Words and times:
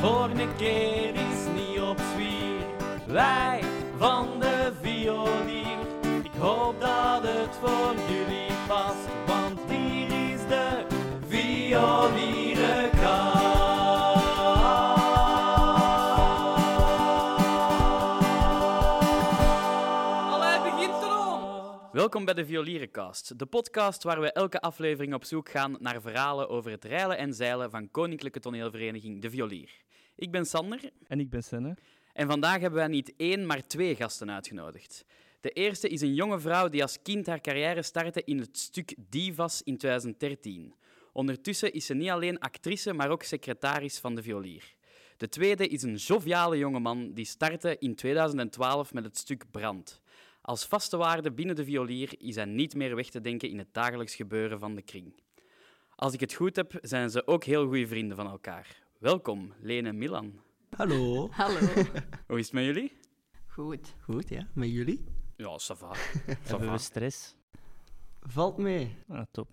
Volgende 0.00 0.46
keer 0.56 1.14
is 1.14 1.46
niet 1.54 1.80
op 1.80 1.98
zwier. 2.14 2.66
Wij 3.06 3.60
van 3.96 4.40
de 4.40 4.72
violier. 4.82 5.78
Ik 6.24 6.32
hoop 6.38 6.80
dat 6.80 7.22
het 7.22 7.56
voor 7.56 7.94
jullie 8.08 8.52
past, 8.66 9.06
want 9.26 9.60
hier 9.70 10.32
is 10.32 10.40
de 10.48 10.86
violierenkast. 11.26 12.94
Allee, 20.32 20.60
begint 20.62 21.02
erom! 21.02 21.40
Welkom 21.92 22.24
bij 22.24 22.34
de 22.34 22.46
Violierencast, 22.46 23.38
de 23.38 23.46
podcast 23.46 24.02
waar 24.02 24.20
we 24.20 24.32
elke 24.32 24.60
aflevering 24.60 25.14
op 25.14 25.24
zoek 25.24 25.48
gaan 25.48 25.76
naar 25.80 26.00
verhalen 26.00 26.48
over 26.48 26.70
het 26.70 26.84
reilen 26.84 27.18
en 27.18 27.34
zeilen 27.34 27.70
van 27.70 27.90
Koninklijke 27.90 28.40
Toneelvereniging 28.40 29.22
De 29.22 29.30
Violier. 29.30 29.85
Ik 30.16 30.30
ben 30.30 30.46
Sander 30.46 30.90
En 31.06 31.20
ik 31.20 31.30
ben 31.30 31.42
Senne. 31.42 31.76
en 32.12 32.26
vandaag 32.26 32.60
hebben 32.60 32.78
wij 32.78 32.88
niet 32.88 33.12
één, 33.16 33.46
maar 33.46 33.66
twee 33.66 33.96
gasten 33.96 34.30
uitgenodigd. 34.30 35.04
De 35.40 35.50
eerste 35.50 35.88
is 35.88 36.00
een 36.00 36.14
jonge 36.14 36.40
vrouw 36.40 36.68
die 36.68 36.82
als 36.82 37.02
kind 37.02 37.26
haar 37.26 37.40
carrière 37.40 37.82
startte 37.82 38.24
in 38.24 38.38
het 38.38 38.58
stuk 38.58 38.94
Divas 39.08 39.62
in 39.62 39.76
2013. 39.76 40.74
Ondertussen 41.12 41.72
is 41.72 41.86
ze 41.86 41.94
niet 41.94 42.10
alleen 42.10 42.38
actrice, 42.38 42.92
maar 42.92 43.10
ook 43.10 43.22
secretaris 43.22 43.98
van 43.98 44.14
De 44.14 44.22
Violier. 44.22 44.74
De 45.16 45.28
tweede 45.28 45.68
is 45.68 45.82
een 45.82 45.94
joviale 45.94 46.58
jongeman 46.58 47.12
die 47.12 47.24
startte 47.24 47.76
in 47.78 47.94
2012 47.94 48.92
met 48.92 49.04
het 49.04 49.18
stuk 49.18 49.50
Brand. 49.50 50.02
Als 50.42 50.66
vaste 50.66 50.96
waarde 50.96 51.32
binnen 51.32 51.56
de 51.56 51.64
violier 51.64 52.14
is 52.18 52.34
hij 52.34 52.44
niet 52.44 52.74
meer 52.74 52.94
weg 52.94 53.08
te 53.08 53.20
denken 53.20 53.48
in 53.48 53.58
het 53.58 53.74
dagelijks 53.74 54.14
gebeuren 54.14 54.58
van 54.58 54.74
de 54.74 54.82
kring. 54.82 55.14
Als 55.94 56.12
ik 56.12 56.20
het 56.20 56.34
goed 56.34 56.56
heb, 56.56 56.78
zijn 56.82 57.10
ze 57.10 57.26
ook 57.26 57.44
heel 57.44 57.66
goede 57.66 57.86
vrienden 57.86 58.16
van 58.16 58.26
elkaar. 58.26 58.85
Welkom, 58.98 59.52
Lene 59.60 59.88
en 59.88 59.98
Milan. 59.98 60.40
Hallo. 60.76 61.28
Hallo. 61.30 61.58
Hoe 62.28 62.38
is 62.38 62.44
het 62.44 62.52
met 62.52 62.64
jullie? 62.64 62.98
Goed. 63.46 63.94
Goed, 64.00 64.28
ja. 64.28 64.46
Met 64.52 64.70
jullie? 64.70 65.04
Ja, 65.36 65.58
ça 65.58 65.76
va. 65.78 65.92
Hebben 66.48 66.72
we 66.72 66.78
stress? 66.78 67.36
Valt 68.20 68.56
mee. 68.56 68.96
Ah, 69.08 69.22
top. 69.30 69.48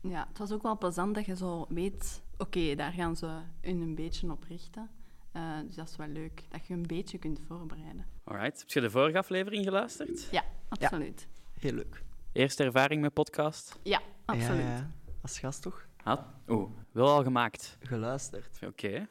Ja, 0.00 0.26
het 0.28 0.38
was 0.38 0.52
ook 0.52 0.62
wel 0.62 0.78
plezant 0.78 1.14
dat 1.14 1.24
je 1.24 1.36
zo 1.36 1.66
weet... 1.68 2.22
Oké, 2.38 2.74
daar 2.74 2.92
gaan 2.92 3.16
ze 3.16 3.26
hun 3.60 3.80
een 3.80 3.94
beetje 3.94 4.30
op 4.30 4.44
richten. 4.48 4.90
Eh, 5.32 5.58
dus 5.66 5.74
dat 5.74 5.88
is 5.88 5.96
wel 5.96 6.08
leuk, 6.08 6.42
dat 6.48 6.66
je 6.66 6.74
een 6.74 6.86
beetje 6.86 7.18
kunt 7.18 7.40
voorbereiden. 7.46 8.06
Alright. 8.24 8.60
Heb 8.60 8.68
je 8.68 8.80
de 8.80 8.90
vorige 8.90 9.18
aflevering 9.18 9.64
geluisterd? 9.64 10.28
Ja, 10.30 10.44
absoluut. 10.68 11.28
Heel 11.58 11.72
leuk. 11.72 12.02
Eerste 12.32 12.64
ervaring 12.64 13.00
met 13.00 13.12
podcast? 13.12 13.78
Ja, 13.82 14.00
absoluut. 14.24 14.62
Ja, 14.62 14.76
ja. 14.76 14.90
Als 15.22 15.38
gast 15.38 15.62
toch? 15.62 15.85
Had? 16.06 16.24
Oeh, 16.48 16.70
wel 16.92 17.08
al 17.08 17.22
gemaakt. 17.22 17.78
Geluisterd. 17.80 18.58
Oké. 18.66 19.08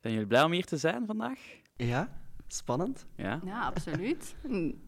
Zijn 0.00 0.12
jullie 0.12 0.26
blij 0.26 0.42
om 0.42 0.52
hier 0.52 0.64
te 0.64 0.76
zijn 0.76 1.06
vandaag? 1.06 1.40
Ja, 1.76 2.20
spannend. 2.46 3.06
Ja? 3.16 3.40
Ja, 3.44 3.66
absoluut. 3.66 4.34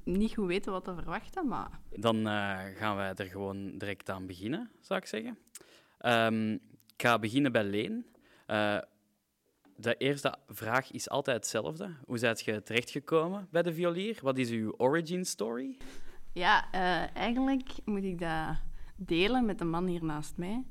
Niet 0.05 0.35
goed 0.35 0.47
weten 0.47 0.73
wat 0.73 0.85
te 0.85 0.95
verwachten, 0.95 1.49
maar... 1.49 1.71
Dan 1.91 2.17
eh, 2.17 2.59
gaan 2.77 2.97
wij 2.97 3.15
er 3.15 3.27
gewoon 3.27 3.79
direct 3.79 4.11
aan 4.11 4.27
beginnen, 4.27 4.71
zou 4.81 5.01
ik 5.01 5.07
zeggen. 5.07 5.39
Ehm, 5.99 6.53
ik 6.53 7.03
ga 7.03 7.19
beginnen 7.19 7.53
bij 7.53 7.65
Leen. 7.65 8.07
Eh, 8.47 8.79
de 9.77 9.97
eerste 9.97 10.35
vraag 10.49 10.91
is 10.91 11.09
altijd 11.11 11.37
hetzelfde. 11.37 11.91
Hoe 12.07 12.19
zijt 12.19 12.41
je 12.41 12.63
terechtgekomen 12.63 13.49
bij 13.51 13.63
de 13.63 13.75
violier? 13.75 14.19
Wat 14.23 14.39
is 14.39 14.51
uw 14.51 14.75
origin 14.77 15.25
story? 15.25 15.77
Ja, 16.33 16.71
eh, 16.71 17.17
eigenlijk 17.17 17.71
moet 17.85 18.05
ik 18.05 18.19
dat 18.19 18.57
delen 18.97 19.45
met 19.45 19.59
de 19.59 19.65
man 19.65 19.87
hier 19.87 20.05
naast 20.05 20.37
mij. 20.37 20.65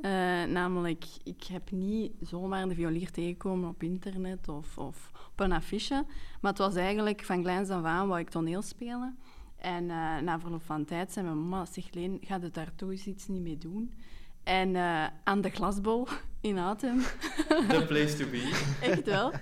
Eh, 0.00 0.10
namelijk, 0.44 1.04
ik 1.22 1.44
heb 1.44 1.70
niet 1.70 2.12
zomaar 2.20 2.68
de 2.68 2.74
violier 2.74 3.10
tegengekomen 3.10 3.68
op 3.68 3.82
internet 3.82 4.48
of, 4.48 4.78
of 4.78 5.10
op 5.32 5.40
een 5.40 5.52
affiche. 5.52 6.04
Maar 6.40 6.50
het 6.50 6.60
was 6.60 6.74
eigenlijk 6.74 7.24
van 7.24 7.42
kleins 7.42 7.70
af 7.70 7.84
aan 7.84 8.08
wou 8.08 8.20
ik 8.20 8.30
toneel 8.30 8.62
spelen. 8.62 9.18
En 9.56 9.90
eh, 9.90 10.18
na 10.18 10.40
verloop 10.40 10.62
van 10.62 10.84
tijd 10.84 11.12
zei 11.12 11.26
mijn 11.26 11.48
mama, 11.48 11.66
zeg 11.66 11.84
Leen, 11.90 12.18
ga 12.20 12.38
je 12.42 12.50
daar 12.50 12.74
toch 12.74 12.90
eens 12.90 13.06
iets 13.06 13.28
niet 13.28 13.42
mee 13.42 13.58
doen? 13.58 13.94
En 14.42 14.76
eh, 14.76 15.06
aan 15.24 15.40
de 15.40 15.50
glasbol 15.50 16.06
in 16.40 16.58
Atem 16.58 17.00
The 17.68 17.84
place 17.88 18.16
to 18.16 18.30
be. 18.30 18.64
echt 18.90 19.04
wel. 19.04 19.32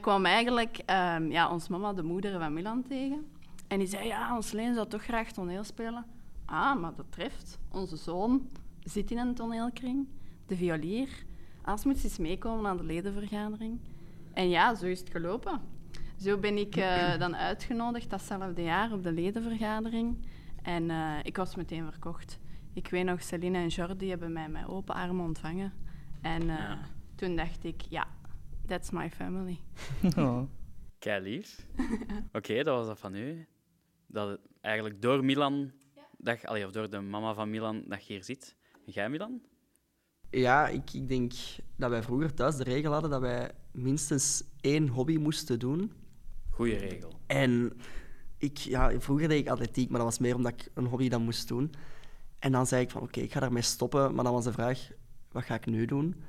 Kwam 0.00 0.24
eigenlijk 0.26 0.82
ehm, 0.86 1.30
ja, 1.30 1.50
ons 1.50 1.68
mama, 1.68 1.92
de 1.92 2.02
moeder 2.02 2.38
van 2.38 2.52
Milan, 2.52 2.82
tegen. 2.82 3.26
En 3.68 3.78
die 3.78 3.88
zei, 3.88 4.06
ja, 4.06 4.36
ons 4.36 4.52
Leen 4.52 4.74
zou 4.74 4.88
toch 4.88 5.02
graag 5.02 5.32
toneel 5.32 5.64
spelen. 5.64 6.06
Ah, 6.44 6.80
maar 6.80 6.94
dat 6.94 7.06
treft. 7.10 7.58
Onze 7.70 7.96
zoon 7.96 8.48
zit 8.84 9.10
in 9.10 9.18
een 9.18 9.34
toneelkring, 9.34 10.08
de 10.46 10.56
violier. 10.56 11.08
Als 11.62 11.84
moet 11.84 11.98
ze 11.98 12.04
eens 12.04 12.18
meekomen 12.18 12.70
aan 12.70 12.76
de 12.76 12.82
ledenvergadering. 12.84 13.80
En 14.32 14.48
ja, 14.48 14.74
zo 14.74 14.86
is 14.86 15.00
het 15.00 15.10
gelopen. 15.10 15.60
Zo 16.16 16.38
ben 16.38 16.56
ik 16.58 16.76
eh, 16.76 17.18
dan 17.18 17.36
uitgenodigd 17.36 18.10
datzelfde 18.10 18.62
jaar 18.62 18.92
op 18.92 19.02
de 19.02 19.12
ledenvergadering. 19.12 20.26
En 20.62 20.90
eh, 20.90 21.18
ik 21.22 21.36
was 21.36 21.54
meteen 21.56 21.84
verkocht. 21.90 22.38
Ik 22.72 22.88
weet 22.88 23.04
nog, 23.04 23.22
Celine 23.22 23.58
en 23.58 23.68
Jordi 23.68 24.08
hebben 24.08 24.32
mij 24.32 24.48
met 24.48 24.66
open 24.68 24.94
armen 24.94 25.24
ontvangen. 25.24 25.72
En 26.22 26.40
eh, 26.42 26.46
Ja. 26.58 26.78
toen 27.14 27.36
dacht 27.36 27.64
ik, 27.64 27.80
ja, 27.80 28.06
that's 28.66 28.90
my 28.90 29.10
family. 29.10 29.58
Oh. 30.16 30.42
Kei 30.98 31.20
lief. 31.22 31.66
Oké, 32.32 32.62
dat 32.62 32.76
was 32.76 32.86
dat 32.86 32.98
van 32.98 33.14
u. 33.14 33.46
Dat 34.06 34.28
het 34.28 34.40
eigenlijk 34.60 35.02
door 35.02 35.24
Milan, 35.24 35.72
dat, 36.18 36.40
je- 36.40 36.46
allee, 36.46 36.66
of 36.66 36.72
door 36.72 36.90
de 36.90 37.00
mama 37.00 37.34
van 37.34 37.50
Milan, 37.50 37.82
dat 37.86 38.06
je 38.06 38.12
hier 38.12 38.24
zit. 38.24 38.56
Jij, 38.94 39.08
Milan? 39.08 39.40
Ja, 40.30 40.68
ik, 40.68 40.92
ik 40.92 41.08
denk 41.08 41.32
dat 41.76 41.90
wij 41.90 42.02
vroeger 42.02 42.34
thuis 42.34 42.56
de 42.56 42.64
regel 42.64 42.92
hadden 42.92 43.10
dat 43.10 43.20
wij 43.20 43.50
minstens 43.70 44.42
één 44.60 44.88
hobby 44.88 45.16
moesten 45.16 45.58
doen. 45.58 45.92
Goeie 46.50 46.76
regel. 46.76 47.12
En 47.26 47.72
ik, 48.38 48.56
ja, 48.56 49.00
vroeger 49.00 49.28
deed 49.28 49.40
ik 49.40 49.48
atletiek, 49.48 49.88
maar 49.88 49.98
dat 49.98 50.08
was 50.08 50.18
meer 50.18 50.34
omdat 50.34 50.52
ik 50.52 50.70
een 50.74 50.86
hobby 50.86 51.08
dan 51.08 51.22
moest 51.22 51.48
doen. 51.48 51.74
En 52.38 52.52
dan 52.52 52.66
zei 52.66 52.82
ik 52.82 52.90
van, 52.90 53.02
oké, 53.02 53.20
ik 53.20 53.32
ga 53.32 53.40
daarmee 53.40 53.62
stoppen. 53.62 54.14
Maar 54.14 54.24
dan 54.24 54.32
was 54.32 54.44
de 54.44 54.52
vraag, 54.52 54.90
wat 55.32 55.44
ga 55.44 55.54
ik 55.54 55.66
nu 55.66 55.84
doen? 55.84 56.22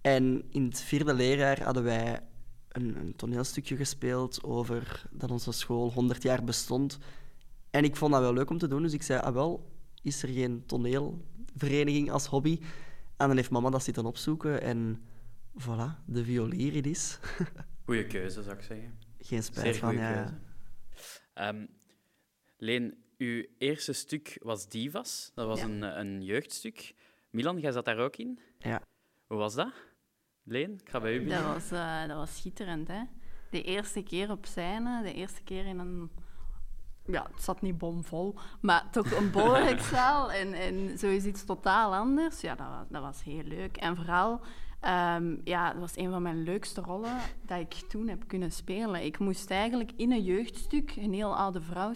En 0.00 0.44
in 0.50 0.64
het 0.64 0.80
vierde 0.80 1.14
leerjaar 1.14 1.62
hadden 1.62 1.82
wij 1.82 2.20
een, 2.68 2.96
een 2.96 3.16
toneelstukje 3.16 3.76
gespeeld 3.76 4.42
over 4.42 5.06
dat 5.10 5.30
onze 5.30 5.52
school 5.52 5.92
100 5.92 6.22
jaar 6.22 6.44
bestond. 6.44 6.98
En 7.70 7.84
ik 7.84 7.96
vond 7.96 8.12
dat 8.12 8.20
wel 8.20 8.32
leuk 8.32 8.50
om 8.50 8.58
te 8.58 8.68
doen, 8.68 8.82
dus 8.82 8.92
ik 8.92 9.02
zei, 9.02 9.20
ah 9.20 9.34
wel, 9.34 9.70
is 10.02 10.22
er 10.22 10.28
geen 10.28 10.62
toneelvereniging 11.52 12.10
als 12.10 12.26
hobby? 12.26 12.58
En 13.16 13.26
dan 13.28 13.36
heeft 13.36 13.50
mama 13.50 13.70
dat 13.70 13.82
zitten 13.82 14.04
opzoeken 14.04 14.62
en 14.62 15.02
voilà, 15.60 16.04
de 16.06 16.24
violier 16.24 16.74
het 16.74 16.86
is. 16.86 17.18
Goeie 17.84 18.06
keuze, 18.06 18.42
zou 18.42 18.56
ik 18.56 18.62
zeggen. 18.62 18.98
Geen 19.18 19.42
spijt 19.42 19.64
Zeer 19.66 19.74
van, 19.74 19.88
goede 19.88 20.04
ja. 20.04 20.12
keuze. 20.14 20.34
Ehm, 21.34 21.66
Leen, 22.56 22.94
uw 23.18 23.44
eerste 23.58 23.92
stuk 23.92 24.38
was 24.42 24.68
Divas. 24.68 25.30
Dat 25.34 25.46
was 25.46 25.58
Ja. 25.58 25.64
een, 25.64 25.82
een 25.82 26.22
jeugdstuk. 26.22 26.94
Milan, 27.30 27.58
jij 27.60 27.72
zat 27.72 27.84
daar 27.84 27.98
ook 27.98 28.16
in. 28.16 28.38
Ja. 28.58 28.82
Hoe 29.26 29.38
was 29.38 29.54
dat? 29.54 29.72
Leen, 30.42 30.72
ik 30.80 30.88
ga 30.88 31.00
bij 31.00 31.14
u 31.14 31.18
Dat 31.18 31.24
beginnen. 31.28 31.52
was, 31.52 31.70
eh, 31.70 32.06
dat 32.06 32.16
was 32.16 32.36
schitterend, 32.36 32.88
hè. 32.88 33.02
De 33.50 33.62
eerste 33.62 34.02
keer 34.02 34.30
op 34.30 34.46
scène, 34.46 35.02
de 35.02 35.12
eerste 35.12 35.42
keer 35.42 35.66
in 35.66 35.78
een... 35.78 36.10
Ja, 37.06 37.26
het 37.32 37.42
zat 37.42 37.60
niet 37.60 37.78
bomvol, 37.78 38.34
maar 38.60 38.90
toch 38.90 39.10
een 39.10 39.30
behoorlijk 39.30 39.80
zaal. 39.80 40.32
En, 40.32 40.52
en 40.52 41.00
is 41.00 41.24
iets 41.24 41.44
totaal 41.44 41.94
anders. 41.94 42.40
Ja, 42.40 42.54
dat 42.54 42.66
dat 42.88 43.02
was 43.02 43.22
heel 43.22 43.42
leuk. 43.42 43.76
En 43.76 43.96
vooral, 43.96 44.40
ehm, 44.80 45.36
ja, 45.44 45.70
dat 45.70 45.80
was 45.80 45.96
een 45.96 46.10
van 46.10 46.22
mijn 46.22 46.42
leukste 46.42 46.80
rollen 46.80 47.16
dat 47.42 47.58
ik 47.58 47.74
toen 47.74 48.08
heb 48.08 48.24
kunnen 48.26 48.52
spelen. 48.52 49.04
Ik 49.04 49.18
moest 49.18 49.50
eigenlijk 49.50 49.92
in 49.96 50.12
een 50.12 50.22
jeugdstuk 50.22 50.96
een 50.96 51.12
heel 51.12 51.36
oude 51.36 51.60
vrouw 51.60 51.92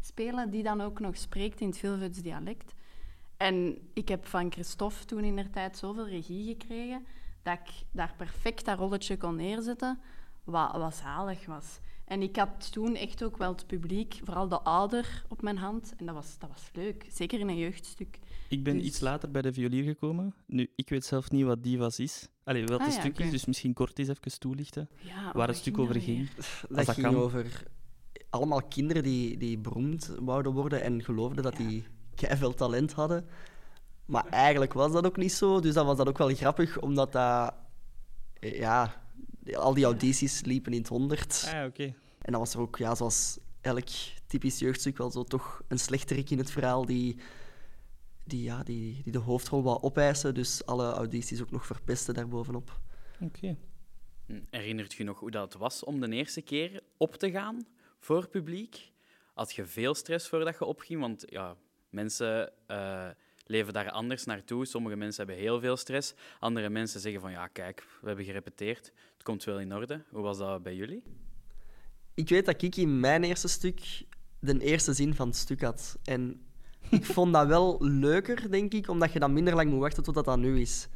spelen, 0.00 0.50
die 0.50 0.62
dan 0.62 0.80
ook 0.80 1.00
nog 1.00 1.16
spreekt 1.16 1.60
in 1.60 1.68
het 1.68 1.78
Vilvoets 1.78 2.22
dialect. 2.22 2.74
En 3.36 3.78
ik 3.92 4.08
heb 4.08 4.26
van 4.26 4.52
Christophe 4.52 5.04
toen 5.04 5.24
in 5.24 5.36
der 5.36 5.50
tijd 5.50 5.76
zoveel 5.76 6.08
regie 6.08 6.46
gekregen 6.46 7.06
dat 7.42 7.58
ik 7.64 7.70
daar 7.90 8.14
perfect 8.16 8.64
dat 8.64 8.78
rolletje 8.78 9.16
kon 9.16 9.36
neerzetten, 9.36 10.00
wat, 10.44 10.72
wat 10.72 10.94
zalig 10.94 11.46
was. 11.46 11.78
En 12.08 12.22
ik 12.22 12.36
had 12.36 12.72
toen 12.72 12.94
echt 12.96 13.24
ook 13.24 13.36
wel 13.36 13.50
het 13.52 13.66
publiek, 13.66 14.20
vooral 14.24 14.48
de 14.48 14.60
ouder, 14.60 15.24
op 15.28 15.42
mijn 15.42 15.58
hand. 15.58 15.92
En 15.96 16.06
dat 16.06 16.14
was, 16.14 16.38
dat 16.38 16.48
was 16.50 16.70
leuk, 16.72 17.06
zeker 17.12 17.40
in 17.40 17.48
een 17.48 17.56
jeugdstuk. 17.58 18.18
Ik 18.48 18.62
ben 18.62 18.76
Dus- 18.76 18.86
iets 18.86 19.00
later 19.00 19.30
bij 19.30 19.42
de 19.42 19.52
violier 19.52 19.84
gekomen. 19.84 20.34
Nu, 20.46 20.70
ik 20.76 20.88
weet 20.88 21.04
zelf 21.04 21.30
niet 21.30 21.44
wat 21.44 21.62
Divas 21.62 21.98
is. 21.98 22.28
Allee, 22.44 22.64
wat 22.66 22.78
Ah, 22.80 22.84
het 22.86 22.94
ja, 22.94 23.00
stuk 23.00 23.18
is, 23.18 23.30
dus 23.30 23.44
misschien 23.44 23.72
kort 23.74 23.98
eens 23.98 24.08
even 24.08 24.38
toelichten. 24.38 24.88
Ja, 25.00 25.32
waar 25.32 25.48
het 25.48 25.56
stuk 25.56 25.78
over 25.78 25.94
dat 25.94 26.02
ging. 26.02 26.30
Dat, 26.30 26.86
dat 26.86 26.88
ging 26.94 27.06
kan. 27.06 27.16
over 27.16 27.62
allemaal 28.30 28.62
kinderen 28.62 29.02
die, 29.02 29.36
die 29.36 29.58
beroemd 29.58 30.14
wouden 30.20 30.52
worden 30.52 30.82
en 30.82 31.02
geloofden 31.04 31.42
dat 31.42 31.58
Ja. 31.58 31.66
die 31.68 31.84
veel 32.14 32.54
talent 32.54 32.92
hadden. 32.92 33.26
Maar 34.06 34.26
eigenlijk 34.26 34.72
was 34.72 34.92
dat 34.92 35.06
ook 35.06 35.16
niet 35.16 35.32
zo, 35.32 35.60
dus 35.60 35.74
dan 35.74 35.86
was 35.86 35.96
dat 35.96 36.08
ook 36.08 36.18
wel 36.18 36.34
grappig, 36.34 36.80
omdat 36.80 37.12
dat... 37.12 37.54
Ja, 38.40 39.02
al 39.56 39.74
die 39.74 39.84
audities 39.84 40.44
liepen 40.44 40.72
in 40.72 40.78
het 40.78 40.88
honderd. 40.88 41.52
Ah, 41.54 41.66
oké. 41.66 41.94
En 42.22 42.32
dan 42.32 42.40
was 42.40 42.54
er 42.54 42.60
ook, 42.60 42.76
ja, 42.76 42.94
zoals 42.94 43.38
elk 43.60 43.88
typisch 44.26 44.58
jeugdstuk, 44.58 44.96
wel 44.96 45.10
zo 45.10 45.24
toch 45.24 45.62
een 45.68 45.78
slechterik 45.78 46.30
in 46.30 46.38
het 46.38 46.50
verhaal 46.50 46.86
die, 46.86 47.16
die, 48.24 48.42
ja, 48.42 48.62
die, 48.62 49.02
die 49.02 49.12
de 49.12 49.18
hoofdrol 49.18 49.62
wou 49.62 49.82
opeisen. 49.82 50.34
Dus 50.34 50.66
alle 50.66 50.92
audities 50.92 51.42
ook 51.42 51.50
nog 51.50 51.66
verpesten 51.66 52.14
daarbovenop. 52.14 52.80
Oké. 53.20 53.56
Herinnert 54.50 54.92
je 54.92 55.04
nog 55.04 55.20
hoe 55.20 55.30
dat 55.30 55.54
was 55.54 55.84
om 55.84 56.00
de 56.00 56.08
eerste 56.08 56.42
keer 56.42 56.80
op 56.96 57.14
te 57.14 57.30
gaan 57.30 57.66
voor 57.98 58.28
publiek? 58.28 58.92
Had 59.34 59.54
je 59.54 59.66
veel 59.66 59.94
stress 59.94 60.28
voordat 60.28 60.58
je 60.58 60.64
opging? 60.64 61.00
Want 61.00 61.24
ja, 61.26 61.56
mensen 61.90 62.52
eh, 62.66 63.08
leven 63.46 63.72
daar 63.72 63.90
anders 63.90 64.24
naartoe. 64.24 64.66
Sommige 64.66 64.96
mensen 64.96 65.26
hebben 65.26 65.44
heel 65.44 65.60
veel 65.60 65.76
stress. 65.76 66.14
Andere 66.38 66.68
mensen 66.68 67.00
zeggen 67.00 67.20
van 67.20 67.30
ja, 67.30 67.46
kijk, 67.46 67.86
we 68.00 68.06
hebben 68.06 68.24
gerepeteerd. 68.24 68.92
Het 69.18 69.26
komt 69.26 69.44
wel 69.44 69.60
in 69.60 69.74
orde. 69.74 70.04
Hoe 70.10 70.22
was 70.22 70.38
dat 70.38 70.62
bij 70.62 70.74
jullie? 70.74 71.02
Ik 72.14 72.28
weet 72.28 72.46
dat 72.46 72.62
ik 72.62 72.76
in 72.76 73.00
mijn 73.00 73.24
eerste 73.24 73.48
stuk 73.48 74.06
de 74.38 74.58
eerste 74.58 74.92
zin 74.92 75.14
van 75.14 75.26
het 75.26 75.36
stuk 75.36 75.62
had. 75.62 75.98
En 76.04 76.40
ik 76.90 77.06
vond 77.16 77.32
dat 77.32 77.46
wel 77.46 77.76
leuker, 77.80 78.50
denk 78.50 78.72
ik, 78.72 78.88
omdat 78.88 79.12
je 79.12 79.18
dan 79.18 79.32
minder 79.32 79.54
lang 79.54 79.70
moet 79.70 79.80
wachten 79.80 80.02
tot 80.02 80.14
dat 80.14 80.24
dan 80.24 80.40
nu 80.40 80.60
is. 80.60 80.88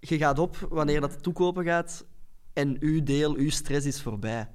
Je 0.00 0.16
gaat 0.18 0.38
op 0.38 0.56
wanneer 0.56 1.00
dat 1.00 1.22
toekopen 1.22 1.64
gaat 1.64 2.06
en 2.52 2.76
uw 2.80 3.02
deel, 3.02 3.34
uw 3.34 3.50
stress 3.50 3.86
is 3.86 4.02
voorbij. 4.02 4.48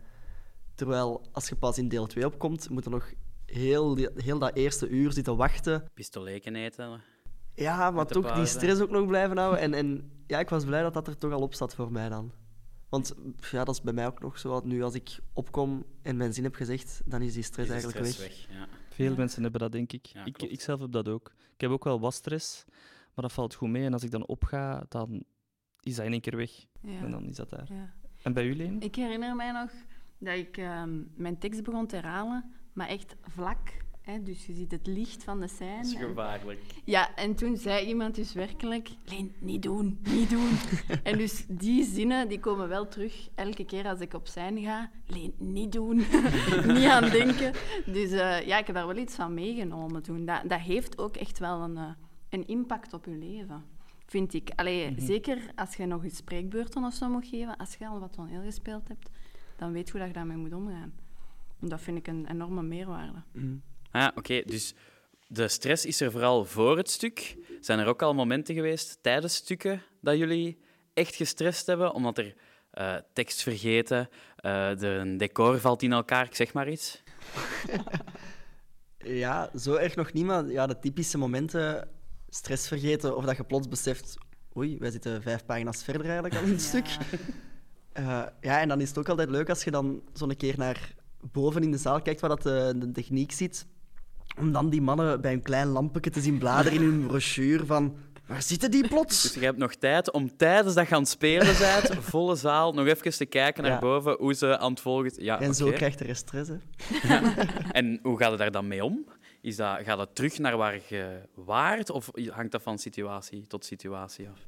Terwijl 0.76 1.26
als 1.32 1.50
je 1.50 1.56
pas 1.56 1.78
in 1.78 1.88
deel 1.88 2.08
2 2.08 2.26
opkomt, 2.26 2.70
moet 2.70 2.86
er 2.86 2.92
nog 2.92 3.14
heel, 3.46 3.98
heel 4.16 4.40
dat 4.40 4.56
eerste 4.56 4.88
uur 4.88 5.12
zitten 5.12 5.36
wachten. 5.36 5.90
Pistoleken 5.94 6.56
eten? 6.56 7.02
Ja, 7.54 7.92
maar 7.92 8.06
toch 8.06 8.32
die 8.32 8.46
stress 8.46 8.82
ook 8.82 8.90
nog 8.90 9.08
blijven 9.08 9.38
houden. 9.38 9.60
En, 9.60 9.74
en 9.74 10.12
ja, 10.28 10.40
ik 10.40 10.50
was 10.50 10.66
blij 10.66 10.82
dat 10.82 10.94
dat 10.94 11.08
er 11.08 11.18
toch 11.18 11.32
al 11.32 11.42
op 11.42 11.54
zat 11.54 11.76
voor 11.76 11.92
mij 11.92 12.10
dan. 12.10 12.32
Want 12.92 13.16
ja, 13.52 13.64
dat 13.64 13.76
is 13.76 13.82
bij 13.82 13.94
mij 13.94 14.08
ook 14.08 14.22
nog 14.22 14.40
zo. 14.40 14.62
Nu 14.64 14.84
als 14.84 14.94
ik 14.94 15.20
opkom 15.34 15.86
en 16.02 16.18
mijn 16.18 16.34
zin 16.34 16.44
heb 16.44 16.56
gezegd, 16.56 17.02
dan 17.06 17.22
is 17.22 17.34
die 17.34 17.44
stress 17.44 17.70
Is 17.70 17.74
eigenlijk 17.74 18.06
stress 18.06 18.48
weg. 18.48 18.58
Ja. 18.58 18.68
Veel 18.90 19.16
mensen 19.16 19.44
hebben 19.44 19.62
dat, 19.62 19.72
denk 19.72 19.92
ik. 19.92 20.06
Ja, 20.06 20.26
ik. 20.26 20.42
Ik 20.42 20.62
zelf 20.62 20.80
heb 20.80 20.92
dat 20.92 21.08
ook. 21.08 21.34
Ik 21.54 21.62
heb 21.62 21.72
ook 21.72 21.84
wel 21.84 22.00
wat 22.00 22.14
stress, 22.14 22.66
maar 23.14 23.24
dat 23.24 23.34
valt 23.34 23.54
goed 23.54 23.70
mee. 23.70 23.86
En 23.86 23.94
als 23.94 24.04
ik 24.04 24.12
dan 24.12 24.26
opga, 24.26 24.86
dan 24.90 25.24
is 25.80 25.96
dat 25.96 26.06
in 26.06 26.12
één 26.12 26.22
keer 26.22 26.36
weg. 26.36 26.66
Ja. 26.82 27.00
En 27.00 27.12
dan 27.12 27.28
is 27.28 27.36
dat 27.36 27.50
daar. 27.50 27.74
Ja. 27.74 27.94
En 28.22 28.34
bij 28.34 28.46
jullie? 28.46 28.78
Ik 28.80 28.96
herinner 28.96 29.36
mij 29.36 29.52
nog 29.52 29.72
dat 30.18 30.38
ik 30.38 30.58
ehm, 30.58 31.02
mijn 31.16 31.38
tekst 31.38 31.64
begon 31.64 31.88
te 31.88 31.96
herhalen, 31.96 32.54
maar 32.74 32.88
echt 32.88 33.16
vlak. 33.22 33.60
Hè? 34.02 34.24
Dus 34.24 34.46
je 34.46 34.54
ziet 34.54 34.72
het 34.72 34.88
licht 34.88 35.24
van 35.24 35.40
de 35.40 35.48
scène. 35.48 35.76
Dat 35.76 35.86
is 35.86 35.94
en- 35.94 36.08
gevaarlijk. 36.08 36.62
Ja, 36.84 37.16
en 37.16 37.36
toen 37.36 37.58
zei 37.58 37.88
iemand 37.88 38.16
dus 38.16 38.34
werkelijk... 38.34 38.90
Leen, 39.06 39.34
niet 39.40 39.64
doen, 39.64 40.00
niet 40.10 40.30
doen. 40.30 40.50
en 41.04 41.18
dus 41.18 41.46
die 41.48 41.84
zinnen 41.84 42.28
die 42.28 42.40
komen 42.40 42.68
wel 42.68 42.88
terug 42.88 43.30
elke 43.36 43.66
keer 43.66 43.88
als 43.88 44.00
ik 44.00 44.14
op 44.14 44.28
scène 44.28 44.62
ga. 44.62 44.92
Leen, 45.06 45.34
niet 45.38 45.72
doen. 45.72 45.96
niet 46.76 46.86
aan 46.86 47.10
denken. 47.10 47.54
Dus 47.86 48.12
eh, 48.12 48.48
ja, 48.48 48.58
ik 48.58 48.66
heb 48.68 48.76
daar 48.76 48.88
wel 48.88 48.98
iets 48.98 49.16
van 49.16 49.34
meegenomen 49.34 50.04
toen. 50.04 50.26
Dat, 50.26 50.42
dat 50.46 50.60
heeft 50.60 50.98
ook 50.98 51.16
echt 51.16 51.40
wel 51.40 51.62
een, 51.62 51.78
eh, 51.78 51.90
een 52.30 52.48
impact 52.48 52.94
op 52.94 53.06
je 53.06 53.12
leven, 53.18 53.64
vind 54.06 54.34
ik. 54.34 54.50
Allee, 54.56 54.94
Zeker 54.98 55.38
als 55.56 55.76
je 55.76 55.86
nog 55.86 56.04
eens 56.04 56.16
spreekbeurten 56.18 56.84
of 56.84 56.94
zo 56.94 57.10
moet 57.10 57.28
geven, 57.28 57.58
als 57.58 57.76
je 57.76 57.88
al 57.88 58.00
wat 58.00 58.14
toneel 58.14 58.42
gespeeld 58.42 58.88
hebt, 58.88 59.10
dan 59.58 59.72
weet 59.72 59.86
je 59.86 59.92
hoe 59.92 60.00
dat 60.00 60.10
je 60.10 60.16
daarmee 60.16 60.38
moet 60.38 60.54
omgaan. 60.54 60.94
En 61.60 61.68
dat 61.70 61.82
vind 61.82 61.98
ik 61.98 62.08
een 62.08 62.26
enorme 62.30 62.62
meerwaarde. 62.64 63.22
Mm. 63.32 63.62
Ah, 63.92 64.08
oké. 64.16 64.42
Dus 64.46 64.74
de 65.28 65.48
stress 65.48 65.86
is 65.86 66.02
er 66.02 66.12
vooral 66.12 66.46
voor 66.46 66.78
het 66.78 66.90
stuk. 66.90 67.38
Zijn 67.60 67.80
er 67.80 67.88
ook 67.88 68.02
al 68.02 68.14
momenten 68.14 68.56
geweest 68.56 68.98
tijdens 69.02 69.36
stukken 69.36 69.84
dat 70.02 70.18
jullie 70.18 70.60
echt 70.94 71.16
gestrest 71.16 71.66
hebben, 71.66 71.94
omdat 71.94 72.18
er 72.18 72.36
eh, 72.72 72.96
tekst 73.14 73.42
vergeten, 73.42 74.10
eh, 74.36 74.84
er 74.84 75.00
een 75.00 75.18
decor 75.18 75.60
valt 75.60 75.82
in 75.82 75.92
elkaar, 75.92 76.26
ik 76.26 76.36
zeg 76.36 76.54
maar 76.54 76.70
iets? 76.70 77.04
Ja, 79.04 79.50
zo 79.56 79.76
erg 79.76 79.96
nog 79.96 80.14
niet, 80.14 80.26
maar 80.26 80.46
ja, 80.46 80.68
de 80.68 80.80
typische 80.80 81.18
momenten, 81.18 81.88
stress 82.30 82.68
vergeten 82.68 83.18
of 83.18 83.26
dat 83.26 83.38
je 83.38 83.44
plots 83.44 83.68
beseft, 83.68 84.18
oei, 84.58 84.78
wij 84.78 84.92
zitten 84.92 85.22
vijf 85.22 85.46
pagina's 85.46 85.84
verder 85.84 86.06
eigenlijk 86.06 86.36
al 86.36 86.44
in 86.44 86.52
het 86.52 86.62
stuk. 86.62 86.98
Eh, 87.92 88.24
ja, 88.42 88.60
en 88.60 88.68
dan 88.68 88.82
is 88.82 88.90
het 88.90 88.98
ook 88.98 89.10
altijd 89.10 89.30
leuk 89.30 89.50
als 89.50 89.64
je 89.64 89.72
dan 89.72 90.02
zo'n 90.14 90.36
keer 90.36 90.58
naar 90.58 90.94
boven 91.32 91.64
in 91.64 91.72
de 91.72 91.78
zaal 91.78 92.02
kijkt 92.02 92.20
waar 92.20 92.30
dat 92.30 92.42
de, 92.42 92.74
de 92.78 92.92
techniek 92.92 93.32
zit, 93.32 93.66
om 94.40 94.52
dan 94.52 94.70
die 94.70 94.82
mannen 94.82 95.22
bij 95.22 95.34
een 95.34 95.42
klein 95.42 95.68
lampje 95.68 96.12
te 96.12 96.22
zien 96.22 96.38
bladeren 96.38 96.80
in 96.82 96.86
hun 96.90 97.06
brochure 97.08 97.66
van, 97.66 97.96
waar 98.28 98.42
zitten 98.42 98.72
die 98.72 98.82
Dus 98.82 98.90
plots? 98.92 99.34
je 99.34 99.40
hebt 99.46 99.58
nog 99.58 99.74
tijd 99.76 100.12
om 100.12 100.38
tijdens 100.38 100.74
dat 100.76 100.88
je 100.88 100.94
aan 100.96 101.02
het 101.02 101.10
spelen 101.10 101.58
bent, 101.58 101.96
volle 102.12 102.36
zaal, 102.36 102.74
nog 102.74 102.86
even 102.88 103.12
te 103.18 103.26
kijken 103.26 103.64
naar 103.64 103.72
Ja. 103.72 103.80
boven 103.80 104.16
hoe 104.20 104.34
ze 104.34 104.58
aan 104.58 104.72
het 104.72 104.80
volgen... 104.82 105.12
Ja, 105.18 105.40
En 105.42 105.54
zo 105.54 105.72
krijgt 105.72 106.02
rest 106.02 106.22
stress, 106.28 106.50
hè. 106.50 106.58
En 107.72 108.00
hoe 108.04 108.18
gaat 108.18 108.30
het 108.30 108.40
daar 108.40 108.52
dan 108.52 108.68
mee 108.68 108.84
om? 108.84 109.06
Is 109.42 109.56
dat, 109.56 109.78
gaat 109.84 109.98
dat 109.98 110.16
terug 110.16 110.38
naar 110.40 110.58
waar 110.58 110.80
je 110.88 111.22
waart, 111.36 111.90
of 111.90 112.10
hangt 112.30 112.52
dat 112.52 112.62
van 112.62 112.78
situatie 112.78 113.48
tot 113.48 113.66
situatie 113.66 114.28
af? 114.30 114.40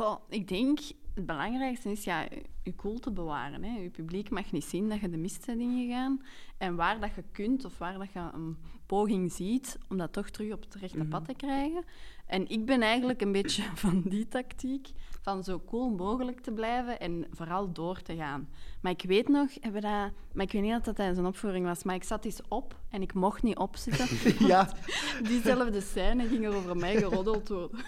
Goh, 0.00 0.20
ik 0.28 0.48
denk 0.48 0.78
het 1.14 1.26
belangrijkste 1.26 1.90
is 1.90 2.04
ja, 2.04 2.26
je 2.62 2.74
cool 2.76 2.98
te 2.98 3.10
bewaren. 3.10 3.64
Hè. 3.64 3.78
Je 3.78 3.90
publiek 3.90 4.30
mag 4.30 4.52
niet 4.52 4.64
zien 4.64 4.88
dat 4.88 5.00
je 5.00 5.10
de 5.10 5.16
mist 5.16 5.46
bent 5.46 5.60
ingegaan. 5.60 6.22
En 6.58 6.76
waar 6.76 7.00
dat 7.00 7.14
je 7.14 7.24
kunt 7.32 7.64
of 7.64 7.78
waar 7.78 7.98
dat 7.98 8.12
je 8.12 8.18
een 8.32 8.56
poging 8.86 9.32
ziet 9.32 9.78
om 9.88 9.98
dat 9.98 10.12
toch 10.12 10.30
terug 10.30 10.52
op 10.52 10.60
het 10.62 10.74
rechte 10.74 11.04
pad 11.04 11.24
te 11.24 11.34
krijgen. 11.34 11.84
En 12.26 12.48
ik 12.48 12.64
ben 12.64 12.82
eigenlijk 12.82 13.20
een 13.20 13.32
beetje 13.32 13.62
van 13.84 14.02
die 14.04 14.28
tactiek, 14.28 14.88
van 15.22 15.44
zo 15.44 15.62
cool 15.66 15.90
mogelijk 15.90 16.40
te 16.40 16.52
blijven 16.52 17.00
en 17.00 17.26
vooral 17.30 17.72
door 17.72 18.02
te 18.02 18.16
gaan. 18.16 18.48
Maar 18.80 18.92
ik 18.92 19.02
weet 19.02 19.28
nog, 19.28 19.48
hebben 19.60 19.82
dat, 19.82 20.12
maar 20.32 20.44
ik 20.44 20.52
weet 20.52 20.62
niet 20.62 20.74
of 20.74 20.82
dat 20.82 20.96
tijdens 20.96 21.18
een 21.18 21.26
opvoering 21.26 21.66
was, 21.66 21.82
maar 21.82 21.94
ik 21.94 22.04
zat 22.04 22.24
eens 22.24 22.40
op 22.48 22.76
en 22.90 23.02
ik 23.02 23.14
mocht 23.14 23.42
niet 23.42 23.58
opzitten. 23.58 24.06
Ja, 24.46 24.68
Diezelfde 25.28 25.80
scène 25.80 26.26
ging 26.26 26.44
er 26.44 26.54
over 26.54 26.76
mij 26.76 26.96
geroddeld 26.96 27.48
worden. 27.48 27.84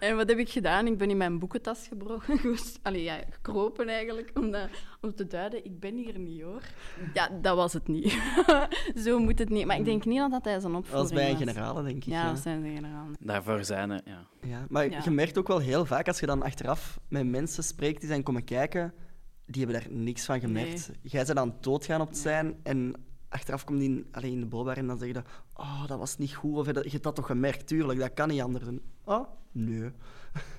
En 0.00 0.16
wat 0.16 0.28
heb 0.28 0.38
ik 0.38 0.48
gedaan? 0.48 0.86
Ik 0.86 0.98
ben 0.98 1.10
in 1.10 1.16
mijn 1.16 1.38
boekentas 1.38 1.86
gebroken. 1.88 2.40
Allee, 2.82 3.02
ja, 3.02 3.18
gekropen 3.30 3.88
eigenlijk, 3.88 4.30
om, 4.34 4.50
dat, 4.50 4.68
om 5.00 5.14
te 5.14 5.26
duiden, 5.26 5.64
ik 5.64 5.80
ben 5.80 5.96
hier 5.96 6.18
niet 6.18 6.42
hoor. 6.42 6.62
Ja, 7.14 7.28
dat 7.42 7.56
was 7.56 7.72
het 7.72 7.88
niet. 7.88 8.18
Zo 9.04 9.18
moet 9.18 9.38
het 9.38 9.48
niet. 9.48 9.66
Maar 9.66 9.78
ik 9.78 9.84
denk 9.84 10.04
niet 10.04 10.18
dat 10.18 10.30
dat 10.30 10.42
tijdens 10.42 10.64
een 10.64 10.72
dat 10.72 10.80
opvoering 10.80 11.10
was 11.10 11.20
bij 11.20 11.30
een 11.30 11.36
generale, 11.36 11.82
denk 11.82 11.96
ik. 11.96 12.12
Ja, 12.12 12.28
dat 12.32 12.38
zijn 12.38 12.62
de 12.62 12.68
generalen. 12.68 13.16
Daarvoor 13.20 13.64
zijn 13.64 13.90
er, 13.90 14.00
ja. 14.04 14.26
Ja, 14.40 14.66
maar 14.68 14.90
Ja. 14.90 15.00
je 15.04 15.10
merkt 15.10 15.38
ook 15.38 15.48
wel 15.48 15.58
heel 15.58 15.84
vaak 15.84 16.06
als 16.08 16.20
je 16.20 16.26
dan 16.26 16.42
achteraf 16.42 16.98
met 17.08 17.26
mensen 17.26 17.62
spreekt 17.62 18.00
die 18.00 18.08
zijn 18.08 18.22
komen 18.22 18.44
kijken, 18.44 18.94
die 19.46 19.62
hebben 19.64 19.82
daar 19.82 19.92
niks 19.92 20.24
van 20.24 20.40
gemerkt. 20.40 20.90
Jij 21.02 21.24
bent 21.24 21.38
aan 21.38 21.48
het 21.48 21.62
doodgaan 21.62 22.00
op 22.00 22.08
het 22.08 22.18
zijn 22.18 22.56
en 22.62 22.94
achteraf 23.36 23.64
komt 23.64 23.78
die 23.78 23.88
in, 23.88 24.06
alleen 24.10 24.32
in 24.32 24.40
de 24.40 24.46
bolbar 24.46 24.76
en 24.76 24.86
dan 24.86 24.98
zeg 24.98 25.08
je 25.08 25.14
dat, 25.14 25.26
oh, 25.54 25.86
dat 25.86 25.98
was 25.98 26.16
niet 26.16 26.34
goed, 26.34 26.56
of 26.56 26.66
je 26.66 26.90
hebt 26.90 27.02
dat 27.02 27.14
toch 27.14 27.26
gemerkt, 27.26 27.66
tuurlijk, 27.66 27.98
dat 27.98 28.14
kan 28.14 28.28
niet 28.28 28.40
anders. 28.40 28.66
En, 28.66 28.80
oh, 29.04 29.28
nee. 29.52 29.90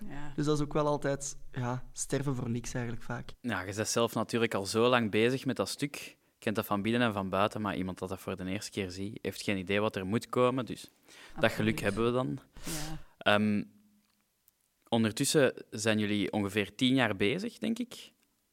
Ja. 0.09 0.31
Dus 0.35 0.45
dat 0.45 0.57
is 0.57 0.63
ook 0.63 0.73
wel 0.73 0.87
altijd 0.87 1.37
ja, 1.51 1.83
sterven 1.91 2.35
voor 2.35 2.49
niks 2.49 2.73
eigenlijk 2.73 3.05
vaak. 3.05 3.33
Ja, 3.41 3.61
je 3.61 3.73
bent 3.73 3.87
zelf 3.87 4.13
natuurlijk 4.13 4.53
al 4.53 4.65
zo 4.65 4.89
lang 4.89 5.11
bezig 5.11 5.45
met 5.45 5.55
dat 5.55 5.69
stuk. 5.69 6.17
Kent 6.39 6.55
dat 6.55 6.65
van 6.65 6.81
binnen 6.81 7.01
en 7.01 7.13
van 7.13 7.29
buiten, 7.29 7.61
maar 7.61 7.75
iemand 7.75 7.99
dat 7.99 8.09
dat 8.09 8.19
voor 8.19 8.35
de 8.35 8.45
eerste 8.45 8.71
keer 8.71 8.91
ziet, 8.91 9.19
heeft 9.21 9.41
geen 9.41 9.57
idee 9.57 9.79
wat 9.79 9.95
er 9.95 10.05
moet 10.05 10.29
komen. 10.29 10.65
Dus 10.65 10.91
dat 11.39 11.51
geluk 11.51 11.79
hebben 11.79 12.05
we 12.05 12.11
dan. 12.11 12.39
Ja. 12.63 12.97
Ehm, 13.17 13.63
ondertussen 14.89 15.53
zijn 15.69 15.99
jullie 15.99 16.31
ongeveer 16.31 16.75
tien 16.75 16.95
jaar 16.95 17.15
bezig, 17.15 17.57
denk 17.57 17.79
ik. 17.79 18.11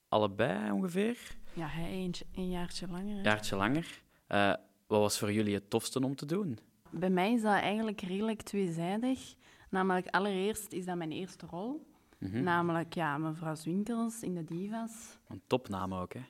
Allebei 0.09 0.71
ongeveer. 0.71 1.19
Ja, 1.52 1.66
hij 1.66 1.88
eentje, 1.88 2.25
een 2.35 2.50
jaartje 2.50 2.87
langer. 2.88 3.16
Een 3.16 3.23
jaartje 3.23 3.57
langer. 3.57 4.02
Eh, 4.26 4.52
wat 4.87 5.00
was 5.00 5.19
voor 5.19 5.33
jullie 5.33 5.54
het 5.54 5.71
tofste 5.71 6.00
om 6.00 6.16
te 6.16 6.26
doen? 6.26 6.59
Bij 6.90 7.11
mij 7.11 7.33
is 7.33 7.43
dat 7.43 7.52
eigenlijk 7.52 8.00
redelijk 8.00 8.43
tweezijdig. 8.43 9.35
Namelijk, 9.71 10.07
allereerst 10.11 10.73
is 10.73 10.85
dat 10.85 10.97
mijn 10.97 11.12
eerste 11.12 11.47
rol. 11.50 11.87
Mhm. 12.19 12.43
Namelijk, 12.43 12.95
ja, 12.95 13.19
mevrouw 13.19 13.54
Zwinkels 13.54 14.23
in 14.23 14.35
de 14.35 14.45
Divas. 14.45 15.19
Een 15.28 15.43
topnaam 15.47 15.95
ook, 15.95 16.12
hè? 16.14 16.21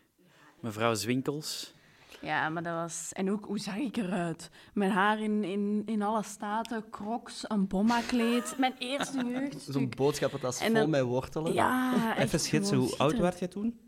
Mevrouw 0.61 0.95
Zwinkels. 0.95 1.75
Ja, 2.21 2.49
maar 2.49 2.63
dat 2.63 2.75
was... 2.75 3.11
En 3.13 3.31
ook, 3.31 3.45
hoe 3.45 3.59
zag 3.59 3.77
ik 3.77 3.97
eruit? 3.97 4.51
Mijn 4.75 4.91
haar 4.91 5.21
in, 5.21 5.45
in, 5.45 5.83
in 5.87 6.03
alle 6.03 6.23
staten, 6.23 6.91
crocs, 6.91 7.45
een 7.51 7.67
bomma-kleed. 7.67 8.55
Mijn 8.59 8.75
eerste 8.79 9.25
jeugdstuk. 9.27 9.73
Zo'n 9.75 9.93
boodschappentas 9.97 10.61
En 10.61 10.67
vol 10.67 10.75
dan- 10.75 10.91
met 10.91 11.03
wortelen. 11.03 11.53
Ja, 11.53 11.93
Even 12.19 12.41
schetsen, 12.41 12.77
hoe 12.77 12.97
oud 12.97 13.19
werd 13.19 13.39
jij 13.39 13.49
toen? 13.49 13.79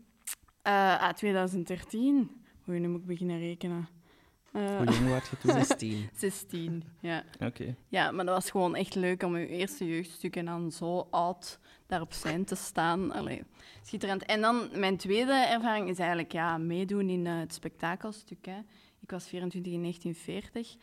Eh, 0.61 1.01
ah, 1.01 1.13
2013. 1.13 2.29
Oei, 2.69 2.79
nu 2.79 2.87
moet 2.87 2.99
ik 2.99 3.05
beginnen 3.05 3.39
rekenen. 3.39 3.87
Eh, 4.51 4.77
Hoe 4.77 4.85
jong 4.85 5.09
werd 5.09 5.27
je 5.27 5.37
toen? 5.37 5.51
16. 5.51 6.09
16, 6.13 6.83
ja. 6.99 7.23
Oké. 7.39 7.75
Ja, 7.87 8.11
maar 8.11 8.25
dat 8.25 8.35
was 8.35 8.51
gewoon 8.51 8.75
echt 8.75 8.95
leuk 8.95 9.23
om 9.23 9.37
je 9.37 9.47
eerste 9.47 9.87
jeugdstuk 9.87 10.35
en 10.35 10.45
dan 10.45 10.71
zo 10.71 11.07
oud 11.11 11.59
daar 11.87 12.01
op 12.01 12.13
zijn 12.13 12.45
te 12.45 12.55
staan. 12.55 13.11
Allee, 13.11 13.43
schitterend. 13.83 14.25
En 14.25 14.41
dan 14.41 14.69
mijn 14.73 14.97
tweede 14.97 15.33
ervaring 15.33 15.89
is 15.89 15.99
eigenlijk 15.99 16.31
ja, 16.31 16.57
meedoen 16.57 17.09
in 17.09 17.27
eh, 17.27 17.39
het 17.39 17.53
spektakelstuk. 17.53 18.45
Hè. 18.45 18.59
Ik 18.99 19.11
was 19.11 19.27
24 19.27 19.73
in 19.73 19.81
1940. 19.81 20.75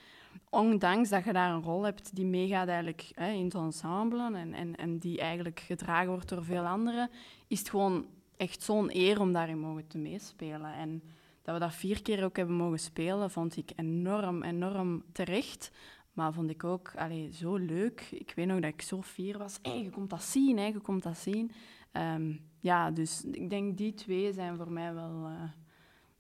Ondanks 0.51 1.09
dat 1.09 1.25
je 1.25 1.33
daar 1.33 1.51
een 1.51 1.63
rol 1.63 1.83
hebt 1.83 2.15
die 2.15 2.27
meegaat 2.27 2.69
eigenlijk 2.69 3.11
hè, 3.15 3.31
in 3.31 3.45
het 3.45 3.55
ensemble 3.55 4.37
en, 4.37 4.55
en, 4.55 4.77
en 4.77 4.99
die 4.99 5.21
eigenlijk 5.21 5.61
gedragen 5.61 6.09
wordt 6.09 6.29
door 6.29 6.45
veel 6.45 6.67
anderen, 6.67 7.11
is 7.47 7.59
het 7.59 7.71
gewoon 7.71 8.07
echt 8.37 8.63
zo'n 8.63 8.91
eer 8.97 9.21
om 9.21 9.33
daarin 9.33 9.59
mogen 9.59 9.87
te 9.87 9.99
meespelen. 9.99 10.75
En 10.75 11.03
dat 11.45 11.55
we 11.55 11.61
dat 11.61 11.75
vier 11.75 12.03
keer 12.03 12.25
ook 12.25 12.37
hebben 12.37 12.57
mogen 12.57 12.79
spelen, 12.79 13.31
vond 13.31 13.57
ik 13.57 13.71
enorm, 13.77 14.43
enorm 14.43 15.05
terecht. 15.13 15.71
Maar 16.13 16.33
vond 16.33 16.51
ik 16.51 16.65
ook 16.65 16.93
allee, 16.97 17.33
zo 17.33 17.57
leuk. 17.57 18.09
Ik 18.11 18.33
weet 18.37 18.47
nog 18.47 18.61
dat 18.61 18.71
ik 18.73 18.83
zo 18.83 19.03
fier 19.03 19.39
was. 19.39 19.59
Hé, 19.63 19.73
je 19.73 19.91
komt 19.91 20.11
dat 20.11 20.23
zien, 20.23 20.59
je 20.59 20.81
komt 20.81 21.03
dat 21.03 21.17
zien. 21.19 21.51
Ehm, 21.93 22.33
ja, 22.61 22.91
dus 22.91 23.25
ik 23.25 23.51
denk 23.51 23.77
die 23.77 23.95
twee 23.95 24.33
zijn 24.33 24.57
voor 24.57 24.73
mij 24.73 24.95
wel 24.95 25.27
eh, 25.27 25.51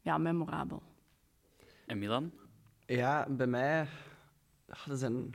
ja, 0.01 0.19
memorabel. 0.19 0.83
En 1.87 1.99
Milan? 1.99 2.31
Ja, 2.87 3.27
bij 3.31 3.47
mij... 3.47 3.87
ah, 4.69 4.89
Er 4.89 4.97
zijn 4.97 5.35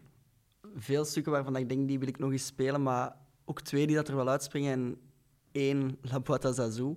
veel 0.75 1.05
stukken 1.05 1.31
waarvan 1.31 1.55
ik 1.55 1.69
denk, 1.69 1.87
die 1.87 1.99
wil 1.99 2.07
ik 2.07 2.19
nog 2.19 2.31
eens 2.31 2.45
spelen, 2.45 2.83
maar 2.83 3.15
ook 3.45 3.61
twee 3.61 3.87
die 3.87 3.95
dat 3.95 4.07
er 4.07 4.15
wel 4.15 4.29
uitspringen. 4.29 4.71
En 4.73 4.97
één, 5.51 5.97
La 6.01 6.19
Boîte 6.19 6.47
à 6.47 6.51
Zazou. 6.51 6.95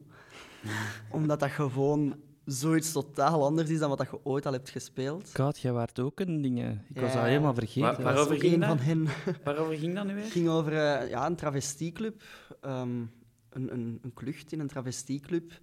Omdat 1.10 1.40
dat 1.40 1.50
gewoon 1.50 2.16
zoiets 2.44 2.92
totaal 2.92 3.44
anders 3.44 3.70
is 3.70 3.78
dan 3.78 3.88
wat 3.88 3.98
dat 3.98 4.10
je 4.10 4.20
ooit 4.24 4.46
al 4.46 4.52
hebt 4.52 4.70
gespeeld. 4.70 5.30
God, 5.34 5.58
jij 5.58 5.72
waart 5.72 6.00
ook 6.00 6.20
een 6.20 6.42
ding. 6.42 6.80
Ik 6.94 7.00
was 7.00 7.12
dat 7.12 7.22
helemaal 7.22 7.54
vergeten. 7.54 7.80
Waar- 7.82 8.02
waarover 8.02 8.36
ging 8.36 8.52
een 8.52 8.60
dat? 8.60 8.68
van 8.68 8.78
hen. 8.78 9.08
Waarover 9.44 9.76
ging 9.76 9.94
dat 9.94 10.04
nu 10.06 10.14
weer? 10.14 10.22
Het 10.22 10.32
ging 10.32 10.48
over 10.48 10.72
eh, 10.72 11.08
ja, 11.08 11.26
een 11.26 11.36
travestieclub. 11.36 12.22
ehm, 12.60 13.00
een, 13.48 13.72
een, 13.72 13.98
een 14.02 14.14
klucht 14.14 14.52
in 14.52 14.60
een 14.60 14.66
travestieclub. 14.68 15.60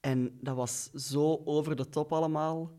En 0.00 0.38
dat 0.40 0.56
was 0.56 0.90
zo 0.92 1.42
over 1.44 1.76
de 1.76 1.88
top 1.88 2.12
allemaal. 2.12 2.70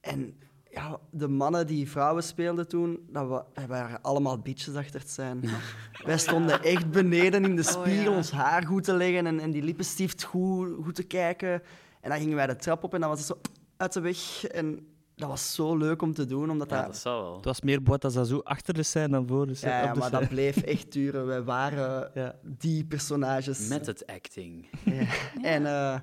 En 0.00 0.34
ja, 0.70 1.00
de 1.10 1.28
mannen 1.28 1.66
die 1.66 1.90
vrouwen 1.90 2.22
speelden 2.22 2.68
toen, 2.68 2.98
dat, 3.08 3.28
dat 3.28 3.66
waren 3.66 4.02
allemaal 4.02 4.38
bitches 4.38 4.74
achter 4.74 5.00
het 5.00 5.10
zijn. 5.10 5.44
Wij 6.04 6.18
stonden 6.18 6.62
echt 6.62 6.90
beneden 6.90 7.44
in 7.44 7.56
de 7.56 7.62
spiegel 7.62 8.10
ja. 8.10 8.16
ons 8.16 8.30
haar 8.30 8.66
goed 8.66 8.84
te 8.84 8.94
leggen 8.94 9.26
en, 9.26 9.40
en 9.40 9.50
die 9.50 9.62
lippenstift 9.62 10.22
goed, 10.22 10.84
goed 10.84 10.94
te 10.94 11.02
kijken. 11.02 11.62
En 12.00 12.10
dan 12.10 12.18
gingen 12.18 12.36
wij 12.36 12.46
de 12.46 12.56
trap 12.56 12.84
op 12.84 12.94
en 12.94 13.00
dan 13.00 13.08
was 13.08 13.18
het 13.18 13.28
zo 13.28 13.40
uit 13.76 13.92
de 13.92 14.00
weg. 14.00 14.44
En 14.46 14.86
dat 15.16 15.28
was 15.28 15.54
zo 15.54 15.76
leuk 15.76 16.02
om 16.02 16.14
te 16.14 16.24
doen, 16.26 16.50
omdat 16.50 16.70
Ja, 16.70 16.76
dat... 16.76 16.86
dat 16.86 16.96
zou 16.96 17.22
wel. 17.22 17.36
Het 17.36 17.44
was 17.44 17.60
meer 17.60 17.82
Boîte 17.82 18.04
à 18.06 18.08
Zazou 18.08 18.40
achter 18.44 18.74
de 18.74 18.82
scène 18.82 19.08
dan 19.08 19.26
voor 19.26 19.46
de 19.46 19.54
scène. 19.54 19.72
Ja, 19.72 19.82
ja, 19.82 19.88
op 19.88 19.94
de 19.94 20.00
maar 20.00 20.10
dat 20.10 20.28
bleef 20.28 20.56
echt 20.56 20.92
duren. 20.92 21.26
Wij 21.26 21.42
waren 21.42 22.10
Ja. 22.14 22.34
die 22.42 22.84
personages. 22.84 23.68
Met 23.68 23.86
het 23.86 24.06
acting. 24.06 24.68
Ja. 24.84 25.06
En 25.42 25.66
eh, 25.66 25.98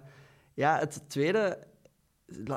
ja, 0.53 0.79
het 0.79 1.01
tweede, 1.07 1.59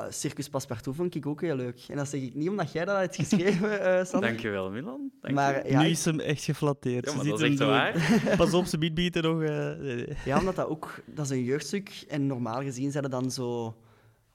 Circus 0.09 0.49
Passepartout, 0.49 0.95
vond 0.95 1.15
ik 1.15 1.25
ook 1.25 1.41
heel 1.41 1.55
leuk. 1.55 1.85
En 1.87 1.95
dat 1.97 2.07
zeg 2.07 2.21
ik 2.21 2.35
niet 2.35 2.49
omdat 2.49 2.71
jij 2.71 2.85
dat 2.85 2.97
hebt 2.97 3.15
geschreven, 3.15 3.81
eh 3.81 4.05
Sander. 4.05 4.29
Dankjewel, 4.29 4.69
Milan. 4.71 4.99
Dank 5.21 5.27
je. 5.27 5.33
Maar 5.33 5.67
ja, 5.69 5.81
nu 5.81 5.87
is 5.89 6.05
hem 6.05 6.19
echt 6.19 6.43
geflatteerd. 6.43 7.05
Ja, 7.05 7.11
Je 7.11 7.15
maar 7.17 7.25
ziet 7.25 7.37
dat 7.39 7.49
is 7.49 7.59
hem 7.59 7.69
echt 7.69 7.93
zo- 7.93 8.23
waar. 8.27 8.37
Pas 8.37 8.53
op, 8.53 8.65
ze 8.65 8.77
biedt 8.77 8.93
biedt 8.95 9.15
er 9.15 9.23
nog... 9.23 9.41
eh, 9.41 9.49
nee, 9.49 9.95
nee. 9.95 10.17
ja, 10.25 10.39
omdat 10.39 10.55
dat 10.55 10.67
ook... 10.67 11.03
Dat 11.05 11.25
is 11.25 11.31
een 11.31 11.43
jeugdstuk. 11.43 12.05
En 12.07 12.27
normaal 12.27 12.61
gezien 12.61 12.91
zijn 12.91 13.09
dan 13.09 13.31
zo... 13.31 13.75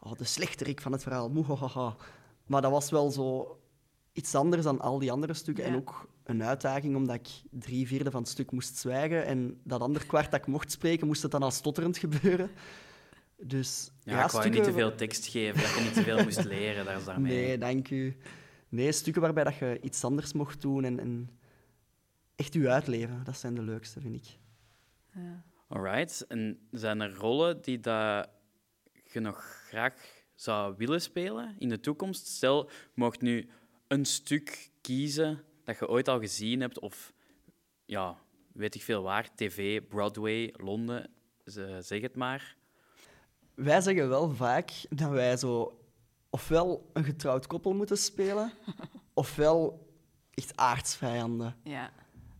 Oh, 0.01 0.13
de 0.17 0.25
slechterik 0.25 0.81
van 0.81 0.93
het 0.93 1.03
verhaal. 1.03 1.29
Moehahaha. 1.31 1.97
Maar 2.47 2.63
dat 2.63 2.71
was 2.71 2.91
wel 2.91 3.11
zo 3.11 3.59
iets 4.13 4.35
anders 4.35 4.63
dan 4.63 4.81
al 4.81 4.99
die 4.99 5.13
andere 5.13 5.35
stukken. 5.35 5.65
En 5.65 5.75
ook 5.77 6.09
een 6.25 6.43
uitdaging, 6.43 6.97
omdat 6.97 7.15
ik 7.15 7.29
drie 7.51 7.87
vierde 7.87 8.11
van 8.11 8.21
het 8.21 8.31
stuk 8.31 8.51
moest 8.51 8.77
zwijgen. 8.77 9.25
En 9.27 9.61
dat 9.65 9.81
andere 9.81 10.07
kwart 10.07 10.31
dat 10.31 10.41
ik 10.41 10.47
mocht 10.47 10.73
spreken, 10.73 11.07
moest 11.07 11.23
het 11.23 11.31
dan 11.31 11.43
al 11.43 11.51
stotterend 11.51 11.99
gebeuren. 11.99 12.51
Dus 13.43 13.91
Ja, 14.03 14.25
ik 14.25 14.31
wou 14.31 14.45
je 14.45 14.51
niet 14.51 14.65
te 14.65 14.73
veel 14.73 14.95
tekst 14.95 15.27
geven, 15.27 15.63
dat 15.63 15.75
je 15.75 15.81
niet 15.81 15.95
te 15.95 16.03
veel 16.03 16.23
moest 16.23 16.45
leren. 16.55 16.85
Daar 16.85 16.97
is 16.97 17.05
daarmee. 17.05 17.33
Nee, 17.47 17.59
dank 17.59 17.91
u. 17.91 18.17
Nee, 18.69 18.93
stukken 18.93 19.23
waarbij 19.23 19.45
dat 19.45 19.57
je 19.57 19.79
iets 19.83 20.05
anders 20.05 20.33
mocht 20.33 20.61
doen 20.61 20.85
en, 20.85 21.01
en 21.01 21.39
echt 22.37 22.53
je 22.53 22.71
uitleven. 22.71 23.25
Dat 23.25 23.37
zijn 23.39 23.55
de 23.55 23.63
leukste, 23.63 24.01
vind 24.01 24.15
ik. 24.15 24.39
Ja. 25.15 25.45
Alright. 25.69 26.27
En 26.27 26.59
zijn 26.71 27.01
er 27.01 27.15
rollen 27.15 27.63
die 27.63 27.81
dat 27.81 28.29
je 29.13 29.21
nog 29.21 29.45
graag 29.69 29.95
zou 30.35 30.75
willen 30.77 31.01
spelen 31.03 31.55
in 31.59 31.69
de 31.69 31.81
toekomst? 31.81 32.27
Stel, 32.27 32.65
je 32.71 32.91
mocht 32.95 33.21
nu 33.21 33.49
een 33.89 34.05
stuk 34.05 34.71
kiezen 34.81 35.43
dat 35.65 35.79
je 35.79 35.89
ooit 35.89 36.09
al 36.09 36.21
gezien 36.21 36.61
hebt, 36.61 36.79
of 36.79 37.13
ja, 37.85 38.19
weet 38.53 38.75
ik 38.75 38.83
veel 38.83 39.03
waar, 39.03 39.35
tv, 39.35 39.83
Broadway, 39.89 40.55
Londen, 40.57 41.11
ze- 41.45 41.79
zeg 41.81 42.01
het 42.01 42.15
maar. 42.17 42.57
Wij 43.57 43.81
zeggen 43.81 44.09
wel 44.09 44.35
vaak 44.35 44.73
dat 44.91 45.11
wij 45.11 45.37
zo 45.37 45.79
ofwel 46.31 46.91
een 46.93 47.05
getrouwd 47.05 47.47
koppel 47.47 47.75
moeten 47.75 47.99
spelen, 47.99 48.53
ofwel 49.15 49.87
echt 50.35 50.57
aardsvijanden. 50.57 51.55
Ja. 51.65 51.91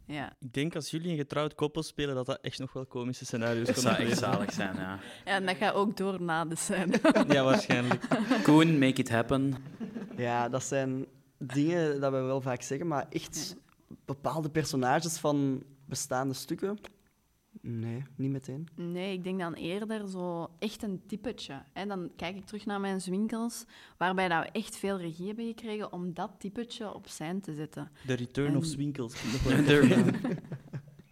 ja. 0.07 0.33
Ik 0.41 0.53
denk 0.53 0.75
als 0.75 0.91
jullie 0.91 1.11
een 1.11 1.17
getrouwd 1.17 1.55
koppel 1.55 1.83
spelen, 1.83 2.15
dat 2.15 2.27
dat 2.27 2.39
echt 2.41 2.59
nog 2.59 2.73
wel 2.73 2.87
komische 2.87 3.25
scenario's 3.25 3.67
Dat 3.67 3.75
kunnen 3.75 3.93
zou 3.93 4.03
echt 4.03 4.13
opleveren. 4.13 4.33
zalig 4.35 4.53
zijn, 4.53 4.77
ja. 4.77 4.99
Ja, 5.25 5.33
en 5.33 5.47
dat 5.47 5.57
gaat 5.57 5.75
ook 5.75 5.97
door 5.97 6.23
na 6.23 6.45
de 6.45 6.57
scène. 6.57 7.01
Ja, 7.35 7.43
waarschijnlijk. 7.45 8.07
Koen, 8.43 8.79
make 8.79 9.01
it 9.01 9.11
happen. 9.11 9.55
Ja, 10.17 10.49
dat 10.49 10.63
zijn 10.63 11.07
dingen 11.39 12.01
dat 12.01 12.13
we 12.13 12.19
wel 12.19 12.41
vaak 12.41 12.63
zeggen, 12.63 12.87
maar 12.87 13.07
echt 13.11 13.57
bepaalde 14.05 14.51
personages 14.51 15.19
van 15.19 15.63
bestaande 15.85 16.35
stukken? 16.35 16.79
Nee, 17.69 18.03
niet 18.17 18.31
meteen. 18.31 18.69
Nee, 18.75 19.13
ik 19.13 19.25
denk 19.25 19.39
dan 19.39 19.55
eerder 19.55 20.09
zo 20.09 20.51
echt 20.59 20.83
een 20.83 21.03
typetje. 21.07 21.63
En 21.73 21.89
dan 21.89 22.11
kijk 22.17 22.37
ik 22.37 22.45
terug 22.45 22.67
naar 22.67 22.81
mijn 22.81 23.01
zwinkels, 23.01 23.65
waarbij 23.97 24.29
dat 24.29 24.43
we 24.45 24.51
echt 24.51 24.77
veel 24.77 24.99
regie 24.99 25.27
hebben 25.27 25.47
gekregen 25.47 25.93
om 25.93 26.15
dat 26.15 26.31
typetje 26.39 26.95
op 26.95 27.09
scène 27.09 27.41
te 27.41 27.55
zetten. 27.55 27.91
The 28.07 28.15
Return 28.15 28.57
of 28.57 28.65
En- 28.77 29.65
De- 29.65 29.87
ja. 29.89 30.31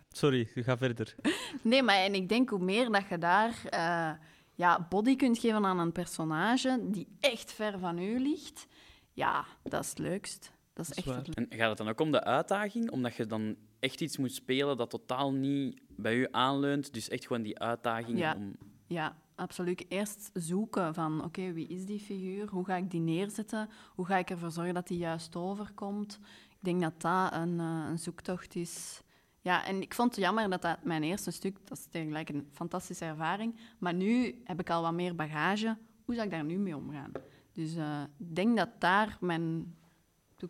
Sorry, 0.09 0.49
ga 0.55 0.77
verder. 0.79 1.15
Nee, 1.63 1.83
maar 1.83 1.97
en 1.97 2.15
ik 2.15 2.29
denk 2.29 2.49
hoe 2.51 2.59
meer 2.65 2.91
dat 2.93 3.09
je 3.09 3.19
daar 3.19 3.63
eh, 3.71 4.11
ja, 4.55 4.87
body 4.89 5.17
kunt 5.17 5.39
geven 5.39 5.65
aan 5.65 5.79
een 5.79 5.93
personage 5.93 6.81
die 6.91 7.09
echt 7.21 7.53
ver 7.53 7.79
van 7.79 7.99
u 7.99 8.19
ligt, 8.21 8.67
ja, 9.13 9.45
dat 9.63 9.83
is 9.83 9.89
het 9.89 9.99
leukst. 9.99 10.53
Dat 10.73 10.89
is 10.89 10.89
Dat 10.89 10.99
is 10.99 11.05
echt 11.05 11.07
waar. 11.17 11.25
het 11.27 11.49
En 11.51 11.59
gaat 11.59 11.69
het 11.69 11.79
dan 11.79 11.89
ook 11.89 12.01
om 12.01 12.11
de 12.11 12.25
uitdaging? 12.25 12.91
Omdat 12.91 13.15
je 13.17 13.27
dan 13.27 13.57
echt 13.81 14.01
iets 14.01 14.17
moet 14.17 14.33
spelen 14.33 14.77
dat 14.77 14.91
totaal 14.91 15.33
niet 15.33 15.81
bij 15.97 16.17
u 16.17 16.27
aanleunt. 16.31 16.93
Dus 16.95 17.09
echt 17.09 17.27
gewoon 17.27 17.43
die 17.43 17.59
uitdaging 17.59 18.19
Ja. 18.19 18.35
om... 18.37 18.57
Ja, 18.87 19.17
absoluut. 19.35 19.85
Eerst 19.89 20.31
zoeken 20.33 20.95
van, 20.95 21.25
oké, 21.25 21.53
wie 21.53 21.67
is 21.69 21.87
die 21.87 21.99
figuur? 22.01 22.49
Hoe 22.49 22.65
ga 22.65 22.77
ik 22.77 22.91
die 22.91 23.01
neerzetten? 23.01 23.69
Hoe 23.95 24.07
ga 24.07 24.17
ik 24.17 24.31
ervoor 24.31 24.51
zorgen 24.51 24.75
dat 24.75 24.87
die 24.87 24.99
juist 24.99 25.37
overkomt? 25.37 26.19
Ik 26.51 26.57
denk 26.61 26.81
dat 26.81 27.01
dat 27.01 27.33
een, 27.35 27.61
eh, 27.61 27.85
een 27.89 27.99
zoektocht 27.99 28.55
is. 28.55 29.03
Ja, 29.41 29.67
en 29.67 29.83
ik 29.83 29.95
vond 29.95 30.15
het 30.15 30.25
jammer 30.25 30.51
dat 30.51 30.63
dat 30.63 30.85
mijn 30.85 31.03
eerste 31.03 31.31
stuk, 31.31 31.59
dat 31.65 31.79
is 31.79 31.87
tegelijk 31.91 32.29
een 32.29 32.49
fantastische 32.53 33.05
ervaring, 33.05 33.57
maar 33.79 33.95
nu 33.95 34.41
heb 34.45 34.61
ik 34.61 34.71
al 34.71 34.83
wat 34.83 34.93
meer 34.93 35.15
bagage. 35.15 35.77
Hoe 36.05 36.15
zou 36.15 36.27
ik 36.27 36.33
daar 36.33 36.45
nu 36.45 36.59
mee 36.59 36.77
omgaan? 36.77 37.13
Dus 37.53 37.75
eh, 37.77 38.03
ik 38.19 38.37
denk 38.37 38.57
dat 38.57 38.69
daar 38.79 39.17
mijn, 39.21 39.75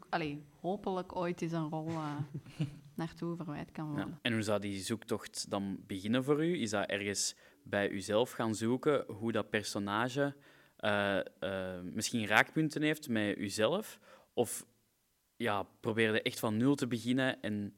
allee, 0.09 0.45
hopelijk 0.61 1.17
ooit 1.17 1.43
eens 1.43 1.53
een 1.53 1.69
rol 1.69 1.89
eh, 1.89 2.17
naartoe 2.97 3.37
verwijt 3.37 3.71
kan 3.73 3.87
worden. 3.87 4.09
Ja. 4.09 4.19
En 4.23 4.33
hoe 4.33 4.43
zou 4.43 4.61
die 4.61 4.81
zoektocht 4.81 5.51
dan 5.51 5.79
beginnen 5.87 6.25
voor 6.25 6.45
u? 6.45 6.61
Is 6.61 6.71
dat 6.71 6.87
ergens 6.89 7.37
bij 7.63 7.91
uzelf 7.91 8.31
gaan 8.31 8.55
zoeken 8.55 9.05
hoe 9.07 9.33
dat 9.33 9.51
personage 9.51 10.35
eh, 10.77 11.19
eh, 11.19 11.83
misschien 11.83 12.27
raakpunten 12.27 12.83
heeft 12.83 13.09
met 13.09 13.37
uzelf? 13.37 13.99
Of 14.33 14.67
ja, 15.37 15.63
probeer 15.81 16.13
je 16.13 16.23
echt 16.23 16.39
van 16.39 16.57
nul 16.57 16.75
te 16.75 16.87
beginnen 16.87 17.41
en 17.41 17.75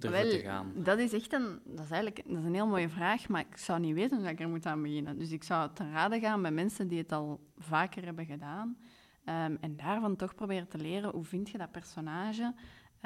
ervoor 0.00 0.30
te 0.30 0.38
gaan? 0.38 0.72
Dat 0.76 0.98
is 0.98 1.12
echt 1.12 1.32
een, 1.32 1.60
dat 1.64 1.84
is 1.84 1.90
eigenlijk 1.90 2.28
dat 2.28 2.38
is 2.38 2.44
een 2.44 2.54
heel 2.54 2.66
mooie 2.66 2.88
vraag, 2.88 3.28
maar 3.28 3.46
ik 3.50 3.56
zou 3.56 3.80
niet 3.80 3.94
weten 3.94 4.18
hoe 4.18 4.28
ik 4.28 4.40
er 4.40 4.48
moet 4.48 4.66
aan 4.66 4.82
beginnen. 4.82 5.18
Dus 5.18 5.30
ik 5.30 5.44
zou 5.44 5.70
te 5.74 5.90
raden 5.90 6.20
gaan 6.20 6.42
bij 6.42 6.50
mensen 6.50 6.88
die 6.88 6.98
het 6.98 7.12
al 7.12 7.40
vaker 7.56 8.04
hebben 8.04 8.26
gedaan. 8.26 8.78
Ehm, 9.24 9.56
en 9.60 9.76
daarvan 9.76 10.16
toch 10.16 10.34
proberen 10.34 10.68
te 10.68 10.78
leren 10.78 11.10
hoe 11.10 11.24
vind 11.24 11.50
je 11.50 11.58
dat 11.58 11.72
personage. 11.72 12.54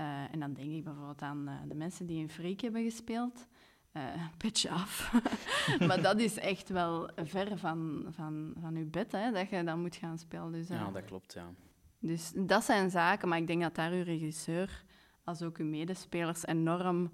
Eh, 0.01 0.33
en 0.33 0.41
dan 0.41 0.53
denk 0.53 0.71
ik 0.71 0.85
bijvoorbeeld 0.85 1.23
aan 1.23 1.49
eh, 1.49 1.55
de 1.69 1.75
mensen 1.75 2.07
die 2.07 2.19
in 2.19 2.29
Freak 2.29 2.61
hebben 2.61 2.83
gespeeld. 2.83 3.47
Eh 3.93 4.03
petje 4.39 4.71
af. 4.71 5.13
maar 5.87 6.03
dat 6.03 6.19
is 6.19 6.39
echt 6.39 6.69
wel 6.69 7.11
ver 7.17 7.59
van, 7.59 8.07
van, 8.11 8.55
van 8.61 8.77
je 8.77 8.85
bed, 8.85 9.13
hè, 9.13 9.33
dat 9.33 9.51
je 9.51 9.65
dan 9.65 9.81
moet 9.81 9.97
gaan 9.97 10.19
spelen. 10.19 10.53
Dus, 10.53 10.69
Ja, 10.69 10.91
dat 10.91 11.05
klopt, 11.05 11.33
ja. 11.33 11.53
dus 11.99 12.33
dat 12.35 12.65
zijn 12.65 12.91
zaken, 12.91 13.29
maar 13.29 13.39
ik 13.39 13.47
denk 13.47 13.63
dat 13.63 13.75
daar 13.75 13.93
uw 13.93 14.03
regisseur 14.03 14.85
als 15.25 15.43
ook 15.43 15.57
uw 15.59 15.67
medespelers 15.67 16.47
enorm 16.47 17.11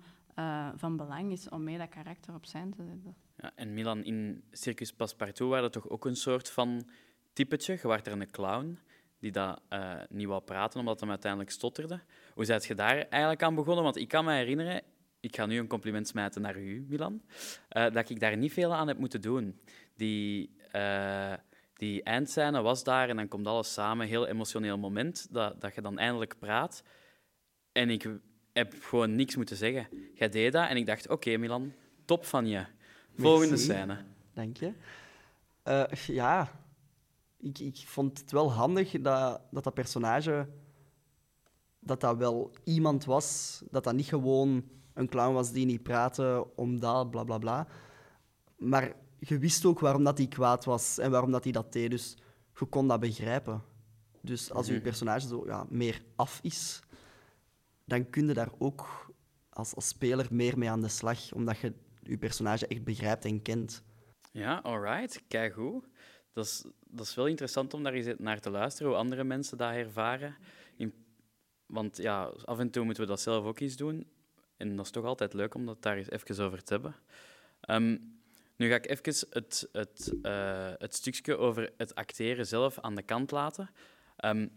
van 0.77 0.97
belang 0.97 1.33
is 1.33 1.49
om 1.49 1.65
mee 1.65 1.79
dat 1.79 1.89
karakter 1.89 2.35
op 2.35 2.47
zijn 2.47 2.71
te 2.71 2.85
zetten. 2.85 3.17
ja. 3.37 3.53
En 3.55 3.75
Milan, 3.75 4.05
in 4.05 4.45
Circus 4.51 4.93
Passepartout 4.93 5.51
waren 5.51 5.71
toch 5.71 5.89
ook 5.89 6.05
een 6.05 6.17
soort 6.17 6.51
van 6.51 6.89
typetje? 7.33 7.73
Je 7.73 7.89
was 7.89 8.01
er 8.03 8.13
een 8.13 8.31
clown 8.31 8.79
die 9.19 9.33
dat 9.33 9.61
eh, 9.69 9.95
niet 10.09 10.27
wou 10.27 10.43
praten 10.43 10.81
omdat 10.81 11.01
hij 11.01 11.09
uiteindelijk 11.09 11.51
stotterde. 11.51 12.01
Hoe 12.35 12.45
zijt 12.45 12.65
je 12.65 12.75
daar 12.75 12.97
eigenlijk 13.09 13.43
aan 13.43 13.55
begonnen? 13.55 13.85
Want 13.85 13.97
ik 13.97 14.09
kan 14.09 14.25
me 14.25 14.33
herinneren, 14.33 14.83
ik 15.21 15.37
ga 15.37 15.47
nu 15.47 15.59
een 15.59 15.67
compliment 15.67 16.09
smijten 16.09 16.43
naar 16.43 16.59
u, 16.59 16.85
Milan, 16.89 17.23
eh, 17.69 17.93
dat 17.93 18.11
ik 18.11 18.21
daar 18.21 18.37
niet 18.37 18.53
veel 18.53 18.75
aan 18.75 18.89
heb 18.89 18.99
moeten 18.99 19.21
doen. 19.21 19.61
Die, 19.95 20.57
eh, 20.71 21.33
die 21.75 22.03
eindscène 22.03 22.63
was 22.63 22.85
daar 22.85 23.09
en 23.09 23.17
dan 23.17 23.29
komt 23.29 23.47
alles 23.47 23.73
samen. 23.73 24.07
Heel 24.07 24.27
emotioneel 24.27 24.79
moment 24.79 25.27
dat, 25.31 25.61
dat 25.61 25.75
je 25.75 25.81
dan 25.81 25.99
eindelijk 25.99 26.39
praat. 26.39 26.83
En 27.73 27.91
ik 27.91 28.11
heb 28.53 28.75
gewoon 28.81 29.15
niks 29.15 29.37
moeten 29.37 29.57
zeggen. 29.57 29.89
Jij 30.15 30.29
deed 30.29 30.53
dat 30.53 30.69
en 30.69 30.77
ik 30.77 30.87
dacht, 30.87 31.09
oké 31.09 31.37
Milan, 31.37 31.73
top 32.05 32.25
van 32.25 32.47
je. 32.47 32.65
Volgende 33.17 33.49
Merci. 33.49 33.65
scène. 33.65 34.05
Dank 34.35 34.57
je. 34.57 34.73
Ja, 36.13 36.51
ik, 37.47 37.59
ik 37.59 37.83
vond 37.87 38.19
het 38.19 38.31
wel 38.31 38.53
handig 38.53 38.91
dat 38.91 39.41
dat, 39.51 39.65
dat 39.65 39.75
personage 39.75 40.49
dat 41.81 42.01
dat 42.01 42.17
wel 42.17 42.51
iemand 42.65 43.05
was, 43.05 43.63
dat 43.71 43.85
dat 43.85 43.95
niet 43.95 44.07
gewoon 44.07 44.65
een 44.95 45.09
clown 45.09 45.35
was 45.35 45.53
die 45.53 45.67
niet 45.67 45.83
praatte 45.83 46.47
om 46.57 46.81
dat, 46.81 47.11
bla 47.11 47.25
bla 47.25 47.39
bla. 47.39 47.67
Maar 48.57 48.93
je 49.19 49.39
wist 49.39 49.65
ook 49.65 49.81
waarom 49.81 50.05
dat 50.05 50.19
hij 50.19 50.27
kwaad 50.27 50.65
was 50.65 50.99
en 50.99 51.11
waarom 51.11 51.31
dat 51.31 51.43
hij 51.45 51.53
dat 51.53 51.73
deed. 51.73 51.91
Dus 51.91 52.17
je 52.59 52.65
kon 52.65 52.89
dat 52.89 53.01
begrijpen. 53.01 53.63
Dus 54.21 54.53
als 54.53 54.67
je 54.67 54.73
Mhm. 54.73 54.83
personage 54.83 55.27
zo 55.27 55.43
ja, 55.47 55.67
meer 55.69 56.03
af 56.17 56.39
is, 56.43 56.81
dan 57.85 58.11
kun 58.11 58.27
je 58.27 58.35
daar 58.35 58.53
ook 58.59 59.15
als, 59.51 59.75
als 59.75 59.89
speler 59.89 60.27
meer 60.31 60.59
mee 60.59 60.71
aan 60.71 60.81
de 60.81 60.89
slag, 60.89 61.33
omdat 61.33 61.59
je 61.59 61.73
je 62.03 62.19
personage 62.19 62.67
echt 62.67 62.85
begrijpt 62.85 63.25
en 63.25 63.43
kent. 63.43 63.83
Ja, 64.33 64.59
alright. 64.63 65.23
Kijk 65.29 65.55
goed. 65.55 65.85
Dat 66.33 66.45
is, 66.45 66.65
dat 66.97 67.07
is 67.07 67.15
wel 67.15 67.27
interessant 67.27 67.75
om 67.75 67.83
daar 67.83 67.93
eens 67.93 68.15
naar 68.19 68.41
te 68.41 68.51
luisteren, 68.51 68.89
hoe 68.89 69.01
andere 69.01 69.25
mensen 69.25 69.59
dat 69.59 69.73
ervaren. 69.73 70.37
In, 70.77 70.95
want 71.67 71.97
ja, 71.97 72.25
af 72.45 72.59
en 72.59 72.71
toe 72.71 72.85
moeten 72.85 73.03
we 73.03 73.09
dat 73.09 73.21
zelf 73.21 73.45
ook 73.45 73.61
eens 73.61 73.77
doen. 73.77 74.07
En 74.57 74.77
dat 74.77 74.85
is 74.85 74.91
toch 74.91 75.05
altijd 75.05 75.33
leuk 75.33 75.55
om 75.55 75.67
dat 75.67 75.83
daar 75.83 75.97
eens 75.97 76.11
even 76.11 76.45
over 76.45 76.63
te 76.65 76.73
hebben. 76.73 76.95
Ehm, 77.61 77.97
nu 78.57 78.69
ga 78.69 78.75
ik 78.75 78.89
even 78.89 79.29
het, 79.31 79.69
het, 79.73 80.15
eh, 80.23 80.73
het 80.79 80.95
stukje 80.95 81.37
over 81.37 81.73
het 81.77 81.95
acteren 81.95 82.47
zelf 82.47 82.79
aan 82.79 82.95
de 82.95 83.03
kant 83.03 83.31
laten. 83.31 83.71
Ehm, 84.17 84.49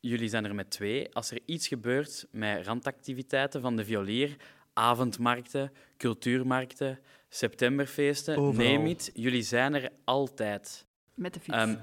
jullie 0.00 0.28
zijn 0.28 0.44
er 0.44 0.54
met 0.54 0.70
twee. 0.70 1.14
Als 1.14 1.30
er 1.30 1.40
iets 1.44 1.68
gebeurt 1.68 2.26
met 2.30 2.66
randactiviteiten 2.66 3.60
van 3.60 3.76
de 3.76 3.84
violier, 3.84 4.36
avondmarkten, 4.72 5.72
cultuurmarkten, 5.96 6.98
septemberfeesten, 7.28 8.36
Overal. 8.36 8.66
neem 8.66 8.86
it, 8.86 9.10
jullie 9.14 9.42
zijn 9.42 9.74
er 9.74 9.90
altijd. 10.04 10.86
Met 11.14 11.34
de 11.34 11.40
fiets. 11.40 11.56
Ehm, 11.56 11.76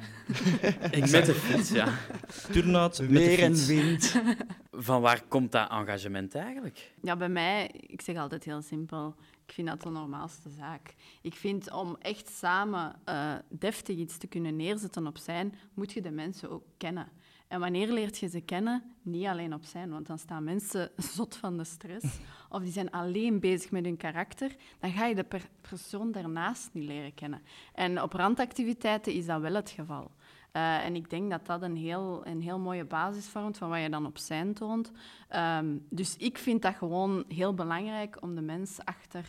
met 1.11 1.25
de 1.25 1.33
fiets, 1.33 1.69
ja. 1.69 1.97
Turnout 2.51 2.99
met 2.99 3.09
de 3.09 3.13
Weer 3.13 3.39
en 3.39 3.65
wind. 3.65 4.21
Van 4.71 5.01
waar 5.01 5.23
komt 5.27 5.51
dat 5.51 5.69
engagement 5.69 6.35
eigenlijk? 6.35 6.93
Ja, 7.01 7.15
bij 7.15 7.29
mij, 7.29 7.67
ik 7.67 8.01
zeg 8.01 8.17
altijd 8.17 8.43
heel 8.43 8.61
simpel, 8.61 9.15
ik 9.45 9.53
vind 9.53 9.67
dat 9.67 9.81
de 9.81 9.89
normaalste 9.89 10.49
zaak. 10.49 10.93
Ik 11.21 11.35
vind 11.35 11.71
om 11.71 11.95
echt 11.99 12.29
samen 12.29 12.95
eh, 13.05 13.33
deftig 13.49 13.97
iets 13.97 14.17
te 14.17 14.27
kunnen 14.27 14.55
neerzetten 14.55 15.07
op 15.07 15.17
zijn, 15.17 15.53
moet 15.73 15.91
je 15.91 16.01
de 16.01 16.11
mensen 16.11 16.49
ook 16.49 16.63
kennen. 16.77 17.07
En 17.49 17.59
wanneer 17.59 17.91
leert 17.91 18.17
je 18.17 18.27
ze 18.27 18.41
kennen? 18.41 18.83
Niet 19.01 19.25
alleen 19.25 19.53
op 19.53 19.63
zijn, 19.63 19.89
want 19.89 20.07
dan 20.07 20.19
staan 20.19 20.43
mensen 20.43 20.91
zot 21.15 21.35
van 21.35 21.57
de 21.57 21.63
stress. 21.63 22.05
Of 22.49 22.61
die 22.61 22.71
zijn 22.71 22.91
alleen 22.91 23.39
bezig 23.39 23.71
met 23.71 23.85
hun 23.85 23.97
karakter. 23.97 24.55
Dan 24.79 24.91
ga 24.91 25.05
je 25.05 25.15
de 25.15 25.23
per- 25.23 25.49
persoon 25.61 26.11
daarnaast 26.11 26.69
niet 26.73 26.87
leren 26.87 27.13
kennen. 27.13 27.41
En 27.73 28.01
op 28.01 28.13
randactiviteiten 28.13 29.13
is 29.13 29.25
dat 29.25 29.41
wel 29.41 29.53
het 29.53 29.69
geval. 29.69 30.11
Eh, 30.51 30.85
en 30.85 30.95
ik 30.95 31.09
denk 31.09 31.29
dat 31.29 31.45
dat 31.45 31.61
een 31.61 31.75
heel, 31.75 32.21
een 32.27 32.41
heel 32.41 32.59
mooie 32.59 32.85
basis 32.85 33.27
vormt 33.27 33.57
van 33.57 33.69
wat 33.69 33.81
je 33.81 33.89
dan 33.89 34.05
op 34.05 34.17
zijn 34.17 34.53
toont. 34.53 34.91
Ehm, 35.27 35.77
dus 35.89 36.17
ik 36.17 36.37
vind 36.37 36.61
dat 36.61 36.75
gewoon 36.75 37.23
heel 37.27 37.53
belangrijk 37.53 38.17
om 38.21 38.35
de 38.35 38.41
mens 38.41 38.79
achter 38.83 39.25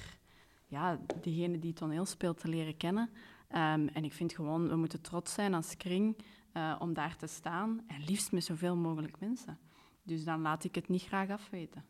ja, 0.66 0.98
degene 1.20 1.58
die 1.58 1.72
toneel 1.72 2.04
speelt 2.04 2.40
te 2.40 2.48
leren 2.48 2.76
kennen. 2.76 3.10
Ehm, 3.48 3.86
en 3.92 4.04
ik 4.04 4.12
vind 4.12 4.32
gewoon, 4.32 4.68
we 4.68 4.76
moeten 4.76 5.00
trots 5.00 5.32
zijn 5.32 5.54
als 5.54 5.76
kring 5.76 6.16
eh, 6.52 6.76
om 6.78 6.94
daar 6.94 7.16
te 7.16 7.26
staan. 7.26 7.80
En 7.86 8.04
liefst 8.04 8.32
met 8.32 8.44
zoveel 8.44 8.76
mogelijk 8.76 9.20
mensen. 9.20 9.58
Dus 10.02 10.24
dan 10.24 10.40
laat 10.40 10.64
ik 10.64 10.74
het 10.74 10.88
niet 10.88 11.02
graag 11.02 11.28
afweten. 11.30 11.84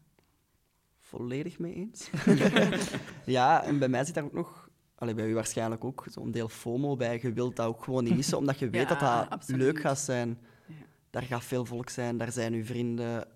Volledig 0.98 1.58
mee 1.58 1.74
eens. 1.74 2.10
ja, 3.36 3.62
en 3.62 3.78
bij 3.78 3.88
mij 3.88 4.04
zit 4.04 4.14
daar 4.14 4.24
ook 4.24 4.32
nog, 4.32 4.70
allee, 4.94 5.14
bij 5.14 5.28
u 5.30 5.34
waarschijnlijk 5.34 5.84
ook, 5.84 6.06
zo'n 6.10 6.30
deel 6.30 6.48
FOMO 6.48 6.96
bij. 6.96 7.18
Je 7.22 7.32
wilt 7.32 7.56
dat 7.56 7.66
ook 7.66 7.84
gewoon 7.84 8.04
niet 8.04 8.16
missen, 8.16 8.38
omdat 8.38 8.58
je 8.58 8.70
weet 8.70 8.82
Ja, 8.82 8.88
dat 8.88 9.00
dat 9.00 9.30
absoluut. 9.30 9.60
leuk 9.60 9.80
gaat 9.80 9.98
zijn. 9.98 10.38
Ja. 10.66 10.74
Daar 11.10 11.22
gaat 11.22 11.44
veel 11.44 11.64
volk 11.64 11.88
zijn, 11.88 12.16
daar 12.16 12.32
zijn 12.32 12.52
uw 12.52 12.64
vrienden. 12.64 13.28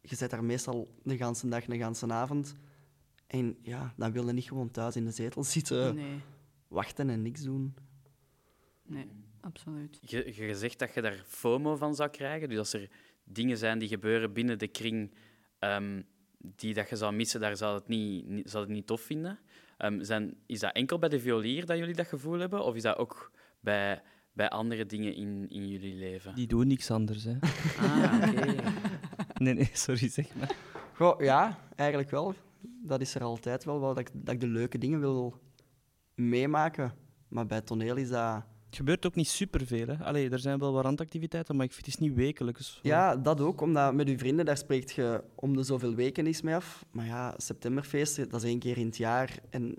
Je 0.00 0.16
zit 0.16 0.30
daar 0.30 0.44
meestal 0.44 0.94
de 1.02 1.16
ganse 1.16 1.48
dag, 1.48 1.64
de 1.64 1.78
ganse 1.78 2.12
avond. 2.12 2.54
En 3.26 3.56
ja, 3.62 3.92
dan 3.96 4.12
wil 4.12 4.26
je 4.26 4.32
niet 4.32 4.48
gewoon 4.48 4.70
thuis 4.70 4.96
in 4.96 5.04
de 5.04 5.10
zetel 5.10 5.44
zitten, 5.44 5.94
Nee, 5.94 6.20
wachten 6.68 7.10
en 7.10 7.22
niks 7.22 7.42
doen. 7.42 7.74
nee, 8.86 9.10
absoluut. 9.40 9.98
Je, 10.00 10.32
je 10.34 10.54
zegt 10.54 10.78
dat 10.78 10.94
je 10.94 11.02
daar 11.02 11.22
FOMO 11.26 11.76
van 11.76 11.94
zou 11.94 12.10
krijgen. 12.10 12.48
Dus 12.48 12.58
als 12.58 12.72
er 12.72 12.88
dingen 13.24 13.56
zijn 13.56 13.78
die 13.78 13.88
gebeuren 13.88 14.32
binnen 14.32 14.58
de 14.58 14.68
kring 14.68 15.14
ehm, 15.58 16.02
die 16.38 16.74
dat 16.74 16.88
je 16.88 16.96
zou 16.96 17.14
missen, 17.14 17.40
daar 17.40 17.56
zou 17.56 17.74
het 17.74 17.88
niet, 17.88 18.28
niet, 18.28 18.50
zou 18.50 18.64
het 18.64 18.72
niet 18.72 18.86
tof 18.86 19.00
vinden. 19.00 19.38
Ehm, 19.76 20.02
zijn, 20.02 20.36
is 20.46 20.60
dat 20.60 20.74
enkel 20.74 20.98
bij 20.98 21.08
de 21.08 21.20
violier 21.20 21.66
dat 21.66 21.78
jullie 21.78 21.94
dat 21.94 22.06
gevoel 22.06 22.38
hebben? 22.38 22.64
Of 22.64 22.74
is 22.74 22.82
dat 22.82 22.96
ook 22.96 23.32
bij, 23.60 24.02
bij 24.32 24.48
andere 24.48 24.86
dingen 24.86 25.14
in, 25.14 25.46
in 25.48 25.68
jullie 25.68 25.94
leven? 25.94 26.34
Die 26.34 26.46
doen 26.46 26.66
niks 26.66 26.90
anders, 26.90 27.24
hè. 27.24 27.38
Ah, 27.78 28.28
oké. 28.28 28.54
Nee, 29.40 29.54
nee, 29.54 29.70
sorry, 29.72 30.08
zeg 30.08 30.34
maar. 30.34 30.56
Goh, 30.94 31.20
ja, 31.20 31.58
eigenlijk 31.76 32.10
wel. 32.10 32.34
Dat 32.60 33.00
is 33.00 33.14
er 33.14 33.22
altijd 33.22 33.64
wel, 33.64 33.80
wel 33.80 33.94
dat, 33.94 33.98
ik, 33.98 34.10
dat 34.12 34.34
ik 34.34 34.40
de 34.40 34.46
leuke 34.46 34.78
dingen 34.78 35.00
wil 35.00 35.40
meemaken. 36.14 36.92
Maar 37.28 37.46
bij 37.46 37.60
toneel 37.60 37.96
is 37.96 38.08
dat... 38.08 38.44
Het 38.70 38.78
gebeurt 38.78 39.06
ook 39.06 39.14
niet 39.14 39.28
superveel, 39.28 39.86
hè. 39.86 40.04
Allee, 40.04 40.30
er 40.30 40.38
zijn 40.38 40.58
wel 40.58 40.72
wat 40.72 40.84
randactiviteiten, 40.84 41.56
maar 41.56 41.64
ik 41.64 41.72
vind 41.72 41.86
het 41.86 41.94
is 41.94 42.00
niet 42.00 42.14
wekelijks. 42.14 42.78
Ja, 42.82 43.16
dat 43.16 43.40
ook, 43.40 43.60
omdat 43.60 43.94
met 43.94 44.08
je 44.08 44.18
vrienden, 44.18 44.44
daar 44.44 44.56
spreekt 44.56 44.92
je 44.92 45.24
om 45.34 45.56
de 45.56 45.62
zoveel 45.62 45.94
weken 45.94 46.26
eens 46.26 46.42
mee 46.42 46.54
af. 46.54 46.84
Maar 46.90 47.06
ja, 47.06 47.34
septemberfeest, 47.36 48.16
dat 48.16 48.42
is 48.42 48.48
één 48.48 48.58
keer 48.58 48.78
in 48.78 48.86
het 48.86 48.96
jaar. 48.96 49.38
En 49.50 49.76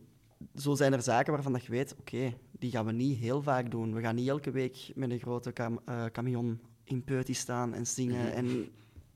zo 0.55 0.75
zijn 0.75 0.93
er 0.93 1.01
zaken 1.01 1.33
waarvan 1.33 1.51
dat 1.51 1.65
je 1.65 1.71
weet, 1.71 1.95
oké, 1.99 2.33
die 2.51 2.71
gaan 2.71 2.85
we 2.85 2.91
niet 2.91 3.17
heel 3.17 3.41
vaak 3.41 3.71
doen. 3.71 3.93
We 3.93 4.01
gaan 4.01 4.15
niet 4.15 4.27
elke 4.27 4.51
week 4.51 4.91
met 4.95 5.11
een 5.11 5.19
grote 5.19 5.53
cam 5.53 5.79
eh, 5.85 6.05
camion 6.05 6.59
in 6.83 7.03
Peuty 7.03 7.33
staan 7.33 7.73
en 7.73 7.87
zingen 7.87 8.33
en 8.39 8.69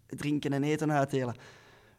drinken 0.06 0.54
en 0.54 0.64
eten 0.64 0.92
uitdelen. 0.92 1.36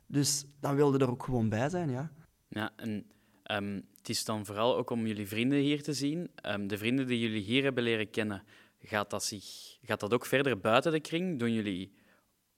Dus 0.07 0.45
dan 0.61 0.75
wilde 0.75 0.99
er 0.99 1.11
ook 1.11 1.23
gewoon 1.23 1.49
bij 1.49 1.69
zijn, 1.69 1.91
ja. 1.91 2.11
Ja, 2.49 2.73
en 2.77 3.07
ehm, 3.47 3.81
het 3.97 4.09
is 4.09 4.25
dan 4.25 4.47
vooral 4.47 4.77
ook 4.77 4.91
om 4.91 5.07
jullie 5.07 5.27
vrienden 5.29 5.59
hier 5.59 5.83
te 5.83 5.93
zien. 5.93 6.31
Ehm, 6.35 6.67
de 6.67 6.79
vrienden 6.79 7.07
die 7.07 7.19
jullie 7.21 7.43
hier 7.43 7.63
hebben 7.63 7.83
leren 7.83 8.11
kennen, 8.11 8.43
gaat 8.81 9.11
dat, 9.11 9.25
zich, 9.25 9.45
gaat 9.83 10.01
dat 10.01 10.15
ook 10.15 10.27
verder 10.27 10.61
buiten 10.61 10.93
de 10.93 11.01
kring? 11.01 11.39
Doen 11.39 11.53
jullie, 11.53 11.93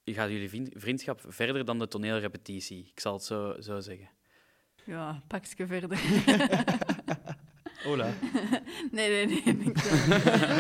gaat 0.05 0.31
jullie 0.31 0.49
vriend- 0.49 0.71
vriendschap 0.75 1.21
verder 1.29 1.65
dan 1.65 1.79
de 1.79 1.89
toneelrepetitie? 1.89 2.91
Ik 2.95 3.01
zal 3.01 3.13
het 3.13 3.23
zo, 3.25 3.55
zo 3.61 3.81
zeggen. 3.81 4.09
Ja, 4.85 5.23
pakje 5.27 5.67
verder. 5.67 5.99
Hola. 7.85 8.13
Nee, 8.91 9.27
nee, 9.27 9.27
nee. 9.55 9.73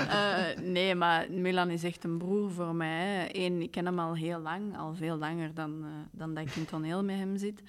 Eh, 0.09 0.59
nee, 0.63 0.95
maar 0.95 1.31
Milan 1.33 1.71
is 1.71 1.85
echt 1.85 2.05
een 2.05 2.19
broer 2.19 2.51
voor 2.53 2.75
mij. 2.75 3.05
hè. 3.07 3.27
Eén, 3.33 3.63
ik 3.63 3.71
ken 3.71 3.87
hem 3.87 3.99
al 3.99 4.17
heel 4.17 4.41
lang, 4.41 4.77
al 4.77 4.95
veel 4.95 5.17
langer 5.17 5.55
dan, 5.55 5.85
eh, 5.85 5.91
dan 6.19 6.35
dat 6.35 6.45
ik 6.49 6.55
in 6.57 6.65
toneel 6.65 7.05
met 7.05 7.17
hem 7.17 7.37
zit. 7.37 7.63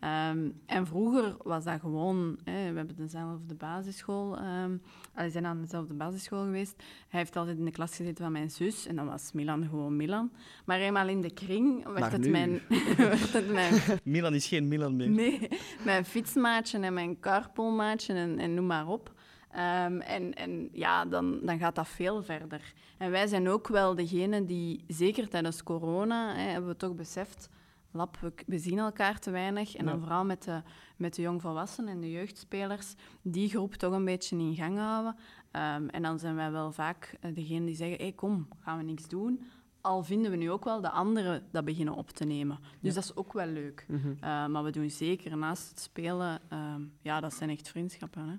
Ehm, 0.00 0.50
en 0.66 0.86
vroeger 0.86 1.36
was 1.42 1.64
dat 1.64 1.80
gewoon... 1.80 2.38
Hè, 2.44 2.70
we 2.70 2.76
hebben 2.76 2.96
dezelfde 2.96 3.54
basisschool... 3.54 4.36
ehm 4.36 4.76
allee, 5.16 5.26
we 5.26 5.30
zijn 5.30 5.46
aan 5.46 5.60
dezelfde 5.60 5.94
basisschool 5.94 6.42
geweest. 6.42 6.82
Hij 7.08 7.20
heeft 7.20 7.36
altijd 7.36 7.58
in 7.58 7.64
de 7.64 7.70
klas 7.70 7.96
gezeten 7.96 8.24
van 8.24 8.32
mijn 8.32 8.50
zus. 8.50 8.86
En 8.86 8.96
dan 8.96 9.06
was 9.06 9.32
Milan 9.32 9.64
gewoon 9.68 9.96
Milan. 9.96 10.30
Maar 10.64 10.78
eenmaal 10.78 11.08
in 11.08 11.20
de 11.20 11.30
kring 11.30 11.84
werd 11.84 11.98
Maar 11.98 12.12
het, 12.12 12.20
nu? 12.20 12.30
mijn, 12.30 12.60
werd 12.96 13.32
het 13.32 13.52
mijn 13.52 13.80
Milan 14.04 14.34
is 14.34 14.46
geen 14.46 14.68
Milan 14.68 14.96
meer. 14.96 15.08
Nee, 15.08 15.48
mijn 15.84 16.04
fietsmaatje 16.04 16.78
en 16.78 16.94
mijn 16.94 17.20
carpoolmaatje 17.20 18.14
en, 18.14 18.38
en 18.38 18.54
noem 18.54 18.66
maar 18.66 18.86
op. 18.86 19.14
Ehm, 19.50 20.00
en, 20.00 20.34
en 20.34 20.68
ja, 20.72 21.04
dan, 21.04 21.38
dan 21.42 21.58
gaat 21.58 21.74
dat 21.74 21.88
veel 21.88 22.22
verder. 22.22 22.72
En 22.98 23.10
wij 23.10 23.26
zijn 23.26 23.48
ook 23.48 23.68
wel 23.68 23.94
degene 23.94 24.44
die, 24.44 24.84
zeker 24.86 25.28
tijdens 25.28 25.62
corona, 25.62 26.34
hè, 26.34 26.50
hebben 26.50 26.70
we 26.70 26.76
toch 26.76 26.94
beseft, 26.94 27.48
lap, 27.96 28.18
we, 28.20 28.32
we 28.46 28.58
zien 28.58 28.78
elkaar 28.78 29.18
te 29.18 29.30
weinig. 29.30 29.76
En 29.76 29.84
dan 29.84 29.98
vooral 29.98 30.24
met 30.24 30.42
de, 30.42 30.62
met 30.96 31.14
de 31.14 31.22
jongvolwassenen 31.22 31.94
en 31.94 32.00
de 32.00 32.10
jeugdspelers, 32.10 32.94
die 33.22 33.48
groep 33.48 33.74
toch 33.74 33.92
een 33.92 34.04
beetje 34.04 34.38
in 34.38 34.54
gang 34.54 34.78
houden. 34.78 35.16
Ehm, 35.50 35.88
en 35.88 36.02
dan 36.02 36.18
zijn 36.18 36.34
wij 36.34 36.50
wel 36.50 36.72
vaak 36.72 37.16
eh, 37.20 37.34
degene 37.34 37.66
die 37.66 37.74
zeggen, 37.74 37.96
hey, 37.96 38.12
kom, 38.12 38.48
gaan 38.60 38.78
we 38.78 38.84
niks 38.84 39.08
doen. 39.08 39.44
Al 39.80 40.02
vinden 40.02 40.30
we 40.30 40.36
nu 40.36 40.50
ook 40.50 40.64
wel 40.64 40.80
de 40.80 40.90
anderen 40.90 41.46
dat 41.50 41.64
beginnen 41.64 41.94
op 41.94 42.10
te 42.10 42.24
nemen. 42.24 42.58
Dus 42.80 42.94
dat 42.94 43.04
is 43.04 43.16
ook 43.16 43.32
wel 43.32 43.46
leuk. 43.46 43.86
Uh, 43.88 44.46
maar 44.46 44.64
we 44.64 44.70
doen 44.70 44.90
zeker 44.90 45.36
naast 45.36 45.68
het 45.68 45.80
spelen, 45.80 46.40
ehm, 46.48 46.82
ja, 47.02 47.20
dat 47.20 47.34
zijn 47.34 47.50
echt 47.50 47.68
vriendschappen. 47.68 48.28
Hè? 48.28 48.36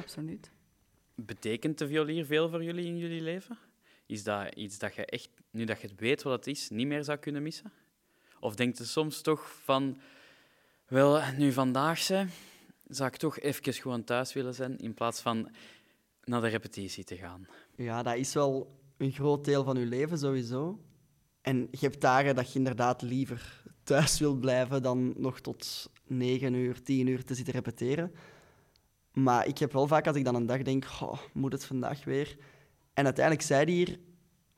Absoluut. 0.00 0.50
Betekent 1.14 1.78
de 1.78 1.86
violier 1.86 2.24
veel 2.24 2.48
voor 2.48 2.64
jullie 2.64 2.86
in 2.86 2.98
jullie 2.98 3.22
leven? 3.22 3.58
Is 4.06 4.24
dat 4.24 4.54
iets 4.54 4.78
dat 4.78 4.94
je 4.94 5.06
echt, 5.06 5.28
nu 5.50 5.64
dat 5.64 5.80
je 5.80 5.90
weet 5.96 6.22
wat 6.22 6.32
het 6.32 6.46
is, 6.46 6.70
niet 6.70 6.86
meer 6.86 7.04
zou 7.04 7.18
kunnen 7.18 7.42
missen? 7.42 7.72
Of 8.42 8.54
denkt 8.54 8.78
je 8.78 8.84
soms 8.84 9.20
toch 9.20 9.56
van, 9.64 9.98
wel, 10.86 11.20
nu 11.36 11.52
vandaag 11.52 11.98
ze, 11.98 12.26
zou 12.88 13.08
ik 13.08 13.16
toch 13.16 13.38
even 13.38 13.72
gewoon 13.72 14.04
thuis 14.04 14.32
willen 14.32 14.54
zijn 14.54 14.78
in 14.78 14.94
plaats 14.94 15.20
van 15.20 15.50
naar 16.24 16.40
de 16.40 16.48
repetitie 16.48 17.04
te 17.04 17.16
gaan? 17.16 17.46
Ja, 17.76 18.02
dat 18.02 18.16
is 18.16 18.34
wel 18.34 18.80
een 18.96 19.12
groot 19.12 19.44
deel 19.44 19.64
van 19.64 19.76
je 19.76 19.86
leven 19.86 20.18
sowieso. 20.18 20.80
En 21.40 21.68
je 21.70 21.78
hebt 21.80 22.00
dagen 22.00 22.34
dat 22.34 22.52
je 22.52 22.58
inderdaad 22.58 23.02
liever 23.02 23.62
thuis 23.82 24.18
wilt 24.18 24.40
blijven 24.40 24.82
dan 24.82 25.14
nog 25.16 25.40
tot 25.40 25.90
9 26.06 26.54
uur, 26.54 26.82
10 26.82 27.06
uur 27.06 27.24
te 27.24 27.34
zitten 27.34 27.54
repeteren. 27.54 28.14
Maar 29.12 29.46
ik 29.46 29.58
heb 29.58 29.72
wel 29.72 29.86
vaak 29.86 30.06
als 30.06 30.16
ik 30.16 30.24
dan 30.24 30.34
een 30.34 30.46
dag 30.46 30.62
denk, 30.62 30.84
"Goh, 30.84 31.18
moet 31.32 31.52
het 31.52 31.64
vandaag 31.64 32.04
weer? 32.04 32.36
En 32.94 33.04
uiteindelijk 33.04 33.46
zei 33.46 33.64
hij 33.64 33.74
hier, 33.74 33.98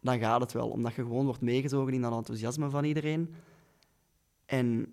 dan 0.01 0.19
gaat 0.19 0.41
het 0.41 0.53
wel. 0.53 0.69
Omdat 0.69 0.95
je 0.95 1.03
gewoon 1.03 1.25
wordt 1.25 1.41
meegezogen 1.41 1.93
in 1.93 2.01
dat 2.01 2.13
enthousiasme 2.13 2.71
van 2.71 2.85
iedereen. 2.85 3.35
En 4.47 4.87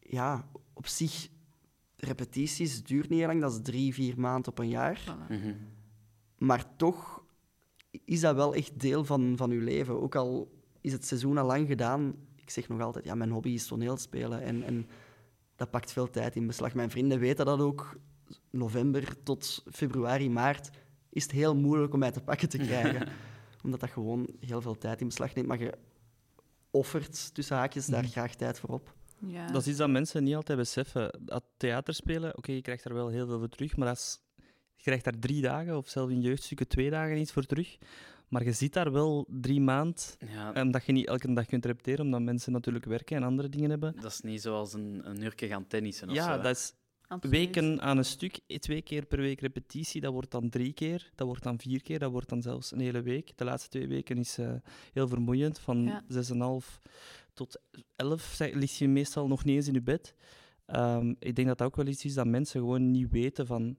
ja, 0.00 0.48
op 0.72 0.86
zich, 0.86 1.28
repetities 1.96 2.82
duurt 2.82 3.08
niet 3.08 3.18
heel 3.18 3.28
lang. 3.28 3.40
Dat 3.40 3.52
is 3.52 3.62
drie, 3.62 3.94
vier 3.94 4.20
maanden 4.20 4.50
op 4.50 4.58
een 4.58 4.68
jaar. 4.68 5.00
Voilà. 5.00 5.28
Mhm. 5.28 5.54
Maar 6.38 6.76
toch 6.76 7.24
is 8.04 8.20
dat 8.20 8.34
wel 8.34 8.54
echt 8.54 8.80
deel 8.80 9.04
van, 9.04 9.36
van 9.36 9.50
je 9.50 9.60
leven. 9.60 10.02
Ook 10.02 10.14
al 10.14 10.52
is 10.80 10.92
het 10.92 11.06
seizoen 11.06 11.38
al 11.38 11.46
lang 11.46 11.66
gedaan. 11.66 12.14
Ik 12.36 12.50
zeg 12.50 12.68
nog 12.68 12.80
altijd, 12.80 13.04
ja, 13.04 13.14
mijn 13.14 13.30
hobby 13.30 13.50
is 13.50 13.66
toneelspelen. 13.66 14.42
En, 14.42 14.62
en 14.62 14.86
dat 15.56 15.70
pakt 15.70 15.92
veel 15.92 16.10
tijd 16.10 16.36
in 16.36 16.46
beslag. 16.46 16.74
Mijn 16.74 16.90
vrienden 16.90 17.18
weten 17.18 17.44
dat 17.44 17.60
ook. 17.60 17.98
November 18.50 19.22
tot 19.22 19.64
februari, 19.70 20.30
maart 20.30 20.70
is 21.14 21.22
het 21.22 21.32
heel 21.32 21.56
moeilijk 21.56 21.92
om 21.92 21.98
mij 21.98 22.10
te 22.10 22.20
pakken 22.20 22.48
te 22.48 22.58
krijgen. 22.58 23.08
Omdat 23.64 23.80
dat 23.80 23.90
gewoon 23.90 24.26
heel 24.40 24.60
veel 24.60 24.78
tijd 24.78 25.00
in 25.00 25.06
beslag 25.06 25.34
neemt. 25.34 25.48
Maar 25.48 25.58
je 25.58 25.74
offert, 26.74 27.34
tussen 27.34 27.56
haakjes, 27.56 27.86
daar 27.86 28.04
graag 28.04 28.34
tijd 28.34 28.58
voor 28.58 28.70
op. 28.70 28.94
Ja. 29.26 29.46
Dat 29.50 29.60
is 29.62 29.68
iets 29.68 29.78
dat 29.78 29.88
mensen 29.88 30.24
niet 30.24 30.34
altijd 30.34 30.58
beseffen. 30.58 31.18
Dat 31.20 31.44
theater 31.56 31.94
spelen, 31.94 32.36
oké, 32.36 32.52
je 32.52 32.62
krijgt 32.62 32.84
daar 32.84 32.94
wel 32.94 33.08
heel 33.08 33.26
veel 33.26 33.38
voor 33.38 33.48
terug, 33.48 33.76
maar 33.76 33.90
is, 33.90 34.18
je 34.76 34.82
krijgt 34.82 35.04
daar 35.04 35.18
drie 35.18 35.42
dagen, 35.42 35.76
of 35.76 35.88
zelfs 35.88 36.12
in 36.12 36.20
jeugdstukken 36.20 36.68
twee 36.68 36.90
dagen 36.90 37.18
iets 37.18 37.32
voor 37.32 37.44
terug. 37.46 37.78
Maar 38.28 38.44
je 38.44 38.52
zit 38.52 38.72
daar 38.72 38.92
wel 38.92 39.26
drie 39.28 39.60
maanden, 39.60 40.02
Ja, 40.18 40.52
omdat 40.62 40.84
je 40.86 40.92
niet 40.92 41.06
elke 41.06 41.32
dag 41.32 41.46
kunt 41.46 41.64
repeteren, 41.64 42.04
omdat 42.04 42.22
mensen 42.22 42.52
natuurlijk 42.52 42.84
werken 42.84 43.16
en 43.16 43.22
andere 43.22 43.48
dingen 43.48 43.70
hebben. 43.70 43.94
dat 44.00 44.10
is 44.12 44.20
niet 44.20 44.42
zoals 44.42 44.72
een, 44.72 45.00
een 45.04 45.22
uurtje 45.22 45.46
gaan 45.46 45.66
tennissen 45.66 46.08
of 46.08 46.14
Ja, 46.14 46.36
zo. 46.36 46.42
dat 46.42 46.56
is 46.56 46.72
Absoluut. 47.08 47.36
weken 47.36 47.80
aan 47.80 47.98
een 47.98 48.04
stuk, 48.04 48.40
eh, 48.46 48.56
twee 48.58 48.82
keer 48.82 49.06
per 49.06 49.18
week 49.18 49.40
repetitie, 49.40 50.00
dat 50.00 50.12
wordt 50.12 50.30
dan 50.30 50.48
drie 50.48 50.72
keer, 50.72 51.10
dat 51.14 51.26
wordt 51.26 51.42
dan 51.42 51.58
vier 51.58 51.82
keer, 51.82 51.98
dat 51.98 52.10
wordt 52.10 52.28
dan 52.28 52.42
zelfs 52.42 52.72
een 52.72 52.80
hele 52.80 53.02
week. 53.02 53.32
De 53.36 53.44
laatste 53.44 53.68
twee 53.68 53.88
weken 53.88 54.18
is 54.18 54.38
eh, 54.38 54.52
heel 54.92 55.08
vermoeiend, 55.08 55.58
van 55.58 55.82
Ja. 55.84 56.02
6,5 56.08 56.80
tot 57.32 57.60
11 57.96 58.22
zeg- 58.22 58.54
lig 58.54 58.78
je 58.78 58.88
meestal 58.88 59.26
nog 59.26 59.44
niet 59.44 59.56
eens 59.56 59.66
in 59.66 59.74
je 59.74 59.82
bed. 59.82 60.14
Ehm, 60.66 61.14
ik 61.18 61.34
denk 61.34 61.48
dat 61.48 61.58
dat 61.58 61.66
ook 61.66 61.76
wel 61.76 61.86
iets 61.86 62.04
is 62.04 62.14
dat 62.14 62.26
mensen 62.26 62.60
gewoon 62.60 62.90
niet 62.90 63.10
weten 63.10 63.46
van... 63.46 63.76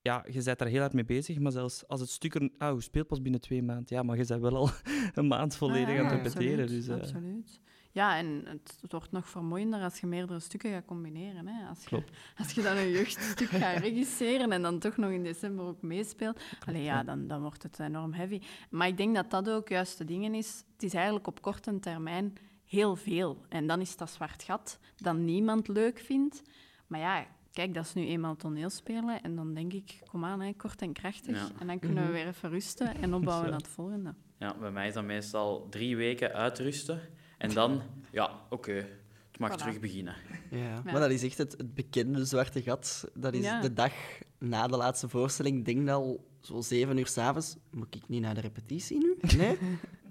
Ja, 0.00 0.24
je 0.30 0.42
bent 0.42 0.58
daar 0.58 0.68
heel 0.68 0.80
hard 0.80 0.92
mee 0.92 1.04
bezig, 1.04 1.38
maar 1.38 1.52
zelfs 1.52 1.86
als 1.88 2.00
het 2.00 2.08
stuk 2.10 2.34
er... 2.34 2.50
Ah, 2.58 2.74
je 2.74 2.80
speelt 2.82 3.06
pas 3.06 3.22
binnen 3.22 3.40
twee 3.40 3.62
maanden. 3.62 3.96
Ja, 3.96 4.02
maar 4.02 4.16
je 4.18 4.24
bent 4.26 4.40
wel 4.40 4.56
al 4.56 4.70
een 5.14 5.26
maand 5.26 5.56
volledig 5.56 5.88
Ah, 5.98 5.98
aan 5.98 6.18
het 6.18 6.26
repeteren. 6.34 6.60
absoluut, 6.62 6.86
Dus, 6.86 6.88
eh, 6.88 7.00
absoluut. 7.02 7.60
Ja, 7.96 8.16
en 8.16 8.42
het, 8.44 8.78
het 8.80 8.92
wordt 8.92 9.12
nog 9.12 9.28
vermoeiender 9.28 9.82
als 9.82 10.00
je 10.00 10.06
meerdere 10.06 10.40
stukken 10.40 10.70
gaat 10.70 10.84
combineren. 10.84 11.46
Hè. 11.46 11.68
Als, 11.68 11.80
je, 11.82 11.86
Klopt. 11.86 12.10
als 12.38 12.52
je 12.52 12.62
dan 12.62 12.76
een 12.76 12.90
jeugdstuk 12.90 13.48
gaat 13.48 13.78
regisseren 13.88 14.52
en 14.52 14.62
dan 14.62 14.78
toch 14.78 14.96
nog 14.96 15.10
in 15.10 15.22
december 15.22 15.64
ook 15.64 15.82
meespeelt, 15.82 16.40
allee, 16.66 16.82
ja, 16.82 17.02
dan, 17.02 17.26
dan 17.26 17.40
wordt 17.40 17.62
het 17.62 17.78
enorm 17.78 18.12
heavy. 18.12 18.40
Maar 18.70 18.88
ik 18.88 18.96
denk 18.96 19.14
dat 19.14 19.30
dat 19.30 19.50
ook 19.50 19.68
juist 19.68 19.98
de 19.98 20.04
dingen 20.04 20.34
is. 20.34 20.64
Het 20.72 20.82
is 20.82 20.94
eigenlijk 20.94 21.26
op 21.26 21.42
korte 21.42 21.78
termijn 21.78 22.32
heel 22.64 22.96
veel. 22.96 23.44
En 23.48 23.66
dan 23.66 23.80
is 23.80 23.96
dat 23.96 24.10
zwart 24.10 24.42
gat 24.42 24.78
dat 24.96 25.16
niemand 25.16 25.68
leuk 25.68 25.98
vindt. 25.98 26.42
Maar 26.86 27.00
ja, 27.00 27.26
kijk, 27.52 27.74
dat 27.74 27.84
is 27.84 27.94
nu 27.94 28.06
eenmaal 28.06 28.36
toneelspelen. 28.36 29.22
En 29.22 29.36
dan 29.36 29.54
denk 29.54 29.72
ik, 29.72 29.98
kom 30.10 30.24
aan, 30.24 30.40
hè, 30.40 30.52
kort 30.52 30.82
en 30.82 30.92
krachtig. 30.92 31.36
Ja. 31.36 31.48
En 31.60 31.66
dan 31.66 31.78
kunnen 31.78 32.06
we 32.06 32.12
weer 32.12 32.26
even 32.26 32.50
rusten 32.50 32.96
en 32.96 33.14
opbouwen 33.14 33.50
naar 33.50 33.58
het 33.58 33.68
volgende. 33.68 34.14
Ja, 34.38 34.54
bij 34.58 34.70
mij 34.70 34.88
is 34.88 34.94
dat 34.94 35.04
meestal 35.04 35.68
drie 35.68 35.96
weken 35.96 36.32
uitrusten. 36.32 37.00
En 37.38 37.54
dan, 37.54 37.82
ja, 38.10 38.30
oké, 38.50 38.72
het 38.72 39.38
mag 39.38 39.52
Voilà. 39.52 39.56
terug 39.56 39.80
beginnen. 39.80 40.14
Ja. 40.50 40.82
Maar 40.84 41.00
dat 41.00 41.10
is 41.10 41.22
echt 41.22 41.38
het, 41.38 41.52
het 41.52 41.74
bekende 41.74 42.24
zwarte 42.24 42.62
gat. 42.62 43.10
Dat 43.14 43.34
is 43.34 43.44
Ja. 43.44 43.60
de 43.60 43.72
dag 43.72 43.92
na 44.38 44.66
de 44.66 44.76
laatste 44.76 45.08
voorstelling. 45.08 45.64
Denk 45.64 45.88
al 45.88 46.24
zo 46.40 46.60
zeven 46.60 46.98
uur 46.98 47.06
s'avonds. 47.06 47.56
Moet 47.70 47.94
ik 47.94 48.08
niet 48.08 48.20
naar 48.22 48.34
de 48.34 48.40
repetitie 48.40 48.98
nu? 48.98 49.16
Nee? 49.36 49.58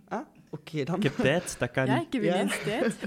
Ah, 0.08 0.26
oké 0.50 0.84
dan. 0.84 0.96
Ik 0.96 1.04
heb 1.04 1.16
tijd, 1.16 1.56
dat 1.60 1.72
kan 1.72 1.86
Ja, 1.86 1.96
niet. 1.96 2.06
ik 2.06 2.14
heb 2.14 2.24
Ja. 2.24 2.34
ineens 2.34 2.64
tijd. 2.64 2.96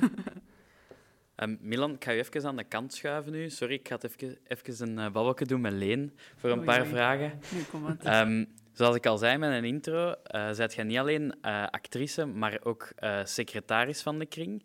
Ehm, 1.35 1.57
Milan, 1.61 1.95
ik 1.95 2.05
ga 2.05 2.11
je 2.11 2.19
even 2.23 2.47
aan 2.47 2.57
de 2.57 2.65
kant 2.65 2.93
schuiven 2.95 3.33
nu. 3.33 3.51
Sorry, 3.51 3.75
ik 3.75 3.89
ga 3.89 3.95
het 3.95 4.05
even, 4.05 4.39
even 4.47 4.89
een 4.89 4.97
uh, 4.99 5.13
babbelje 5.13 5.45
doen 5.47 5.61
met 5.61 5.73
Leen 5.73 6.13
voor 6.37 6.51
een 6.51 6.65
paar 6.65 6.87
vragen. 6.87 7.41
Nu 7.55 7.63
komt 7.71 7.87
het. 7.89 8.03
Ehm, 8.05 8.45
zoals 8.79 8.97
ik 8.97 9.07
al 9.07 9.19
zei 9.19 9.39
met 9.39 9.53
een 9.53 9.65
intro, 9.65 10.09
uh, 10.09 10.51
zijt 10.51 10.75
jij 10.75 10.85
niet 10.85 10.99
alleen 10.99 11.35
uh, 11.43 11.67
actrice, 11.67 12.27
maar 12.27 12.59
ook 12.63 12.93
uh, 12.99 13.21
secretaris 13.25 14.03
van 14.03 14.19
de 14.19 14.27
kring. 14.27 14.65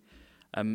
Um, 0.52 0.74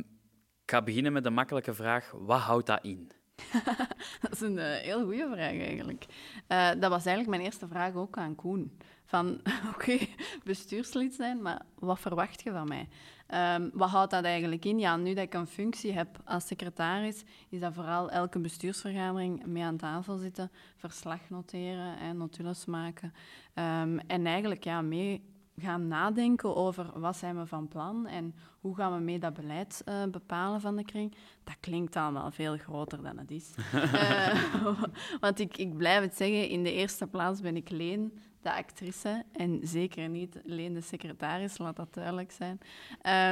ik 0.63 0.71
ga 0.71 0.83
beginnen 0.83 1.13
met 1.13 1.25
de 1.25 1.31
makkelijke 1.31 1.75
vraag. 1.75 2.13
Wat 2.17 2.41
houdt 2.41 2.67
dat 2.67 2.85
in? 2.85 3.11
dat 4.23 4.33
is 4.33 4.41
een 4.41 4.59
heel 4.59 5.05
goede 5.05 5.29
vraag 5.33 5.59
eigenlijk. 5.59 6.07
Dat 6.49 6.91
was 6.91 7.07
eigenlijk 7.07 7.29
mijn 7.29 7.43
eerste 7.43 7.69
vraag 7.69 7.95
ook 7.95 8.17
aan 8.17 8.35
Koen. 8.35 8.79
Van, 9.05 9.41
oké, 9.75 9.99
bestuurslid 10.45 11.15
zijn, 11.15 11.43
maar 11.43 11.63
wat 11.79 12.01
verwacht 12.01 12.43
je 12.43 12.51
van 12.51 12.69
mij? 12.69 12.89
Um, 13.35 13.71
wat 13.73 13.89
houdt 13.89 14.11
dat 14.11 14.25
eigenlijk 14.25 14.65
in? 14.65 14.79
Ja, 14.79 14.97
nu 14.97 15.15
dat 15.15 15.25
ik 15.25 15.35
een 15.35 15.47
functie 15.47 15.93
heb 15.93 16.21
als 16.25 16.47
secretaris, 16.47 17.25
is 17.49 17.61
dat 17.61 17.75
vooral 17.75 18.11
elke 18.11 18.39
bestuursvergadering 18.39 19.47
mee 19.47 19.63
aan 19.63 19.77
tafel 19.77 20.17
zitten, 20.17 20.51
verslag 20.77 21.21
noteren 21.29 21.99
en 21.99 22.17
notules 22.17 22.65
maken. 22.65 23.13
Um, 23.55 23.99
en 23.99 24.27
eigenlijk 24.27 24.65
ja, 24.65 24.83
mee 24.83 25.23
gaan 25.61 25.89
nadenken 25.89 26.57
over 26.57 27.01
wat 27.01 27.17
zijn 27.17 27.39
we 27.39 27.47
van 27.47 27.69
plan 27.69 28.07
en 28.07 28.35
hoe 28.61 28.75
gaan 28.75 28.95
we 28.95 29.01
mee 29.01 29.19
dat 29.19 29.35
beleid 29.35 29.83
uh, 29.89 30.05
bepalen 30.11 30.61
van 30.61 30.77
de 30.77 30.85
kring. 30.85 31.15
Dat 31.45 31.57
klinkt 31.61 31.97
allemaal 31.97 32.31
veel 32.31 32.57
groter 32.57 33.03
dan 33.03 33.19
het 33.19 33.31
is. 33.31 33.55
uh, 33.75 34.53
want 35.21 35.39
ik, 35.39 35.57
ik 35.57 35.77
blijf 35.77 36.01
het 36.01 36.17
zeggen, 36.17 36.49
in 36.49 36.63
de 36.63 36.73
eerste 36.73 37.07
plaats 37.07 37.41
ben 37.41 37.57
ik 37.57 37.71
Leen, 37.71 38.19
de 38.49 38.55
actrice, 38.55 39.25
en 39.33 39.61
zeker 39.63 40.09
niet 40.09 40.41
Leen 40.45 40.75
de 40.75 40.81
secretaris, 40.81 41.59
laat 41.59 41.77
dat 41.77 41.95
duidelijk 41.95 42.33
zijn. 42.33 42.61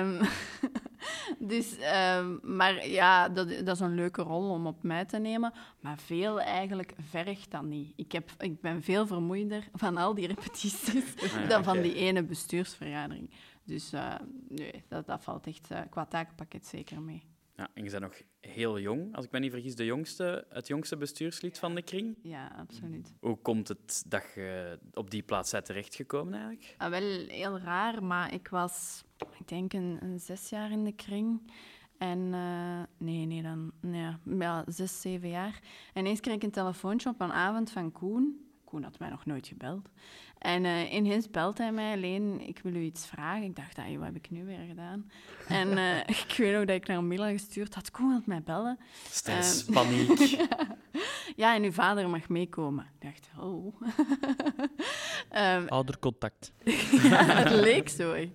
Um, 0.04 0.20
dus, 1.52 1.76
um, 2.16 2.40
maar 2.42 2.88
ja, 2.88 3.28
dat, 3.28 3.48
dat 3.48 3.74
is 3.74 3.80
een 3.80 3.94
leuke 3.94 4.22
rol 4.22 4.50
om 4.50 4.66
op 4.66 4.82
mij 4.82 5.04
te 5.04 5.18
nemen, 5.18 5.52
maar 5.80 5.98
veel 5.98 6.40
eigenlijk 6.40 6.94
vergt 7.00 7.50
dat 7.50 7.62
niet. 7.62 7.92
Ik, 7.96 8.12
heb, 8.12 8.30
ik 8.38 8.60
ben 8.60 8.82
veel 8.82 9.06
vermoeider 9.06 9.68
van 9.72 9.96
al 9.96 10.14
die 10.14 10.26
repetities 10.26 10.84
Ah, 11.36 11.48
dan 11.48 11.64
van 11.64 11.80
die 11.80 11.94
ene 11.94 12.22
bestuursvergadering. 12.22 13.30
Dus 13.64 13.92
uh, 13.92 14.14
nee, 14.48 14.84
dat, 14.88 15.06
dat 15.06 15.22
valt 15.22 15.46
echt 15.46 15.70
uh, 15.72 15.80
qua 15.90 16.04
takenpakket 16.04 16.66
zeker 16.66 17.00
mee. 17.00 17.35
Ja, 17.56 17.68
en 17.74 17.84
je 17.84 17.90
bent 17.90 18.02
nog 18.02 18.22
heel 18.40 18.78
jong, 18.80 19.14
als 19.14 19.24
ik 19.24 19.30
me 19.30 19.38
niet 19.38 19.50
vergis, 19.50 19.74
de 19.74 19.84
jongste, 19.84 20.46
het 20.48 20.66
jongste 20.66 20.96
bestuurslid 20.96 21.58
van 21.58 21.74
de 21.74 21.82
kring. 21.82 22.18
Ja, 22.22 22.54
absoluut. 22.58 23.14
Hoe 23.20 23.36
komt 23.36 23.68
het 23.68 24.04
dat 24.06 24.24
je 24.34 24.78
op 24.92 25.10
die 25.10 25.22
plaats 25.22 25.50
bent 25.50 25.64
terechtgekomen 25.64 26.32
eigenlijk? 26.32 26.74
Ah, 26.78 26.90
wel 26.90 27.26
heel 27.28 27.58
raar, 27.58 28.04
maar 28.04 28.34
ik 28.34 28.48
was, 28.48 29.04
ik 29.38 29.48
denk, 29.48 29.72
een, 29.72 29.98
een 30.00 30.20
zes 30.20 30.48
jaar 30.48 30.70
in 30.70 30.84
de 30.84 30.92
kring. 30.92 31.50
En 31.98 32.18
uh, 32.18 32.82
nee, 32.98 33.26
nee, 33.26 33.42
dan 33.42 33.72
ja, 33.80 34.18
ja, 34.24 34.64
zes, 34.66 35.00
zeven 35.00 35.28
jaar. 35.28 35.60
En 35.92 36.00
ineens 36.00 36.20
kreeg 36.20 36.34
ik 36.34 36.42
een 36.42 36.50
telefoontje 36.50 37.08
op 37.08 37.20
een 37.20 37.32
avond 37.32 37.70
van 37.70 37.92
Koen. 37.92 38.50
Koen 38.64 38.82
had 38.82 38.98
mij 38.98 39.10
nog 39.10 39.26
nooit 39.26 39.46
gebeld. 39.46 39.88
En 40.38 40.64
uh, 40.64 40.92
ineens 40.92 41.30
belt 41.30 41.58
hij 41.58 41.72
mij, 41.72 41.92
alleen 41.92 42.40
ik 42.40 42.58
wil 42.62 42.74
u 42.74 42.80
iets 42.80 43.06
vragen. 43.06 43.42
Ik 43.42 43.56
dacht, 43.56 43.76
hey, 43.76 43.98
wat 43.98 44.06
heb 44.06 44.16
ik 44.16 44.30
nu 44.30 44.44
weer 44.44 44.64
gedaan? 44.68 45.10
en 45.48 45.68
uh, 45.68 45.98
ik 46.24 46.34
weet 46.36 46.52
nog 46.52 46.64
dat 46.64 46.76
ik 46.76 46.86
naar 46.86 47.04
Mila 47.04 47.30
gestuurd 47.30 47.74
had. 47.74 47.90
Koen 47.90 48.08
wil 48.08 48.22
mij 48.24 48.42
bellen. 48.42 48.78
Stress, 49.10 49.66
um, 49.66 49.74
paniek. 49.74 50.18
ja, 51.42 51.54
en 51.54 51.62
uw 51.62 51.72
vader 51.72 52.08
mag 52.08 52.28
meekomen. 52.28 52.86
Ik 52.98 53.06
dacht, 53.06 53.28
oh. 53.38 53.80
um, 55.36 55.68
Oudercontact. 55.76 56.52
ja, 56.64 57.24
het 57.24 57.50
leek 57.50 57.88
zo 57.88 58.12
echt. 58.12 58.32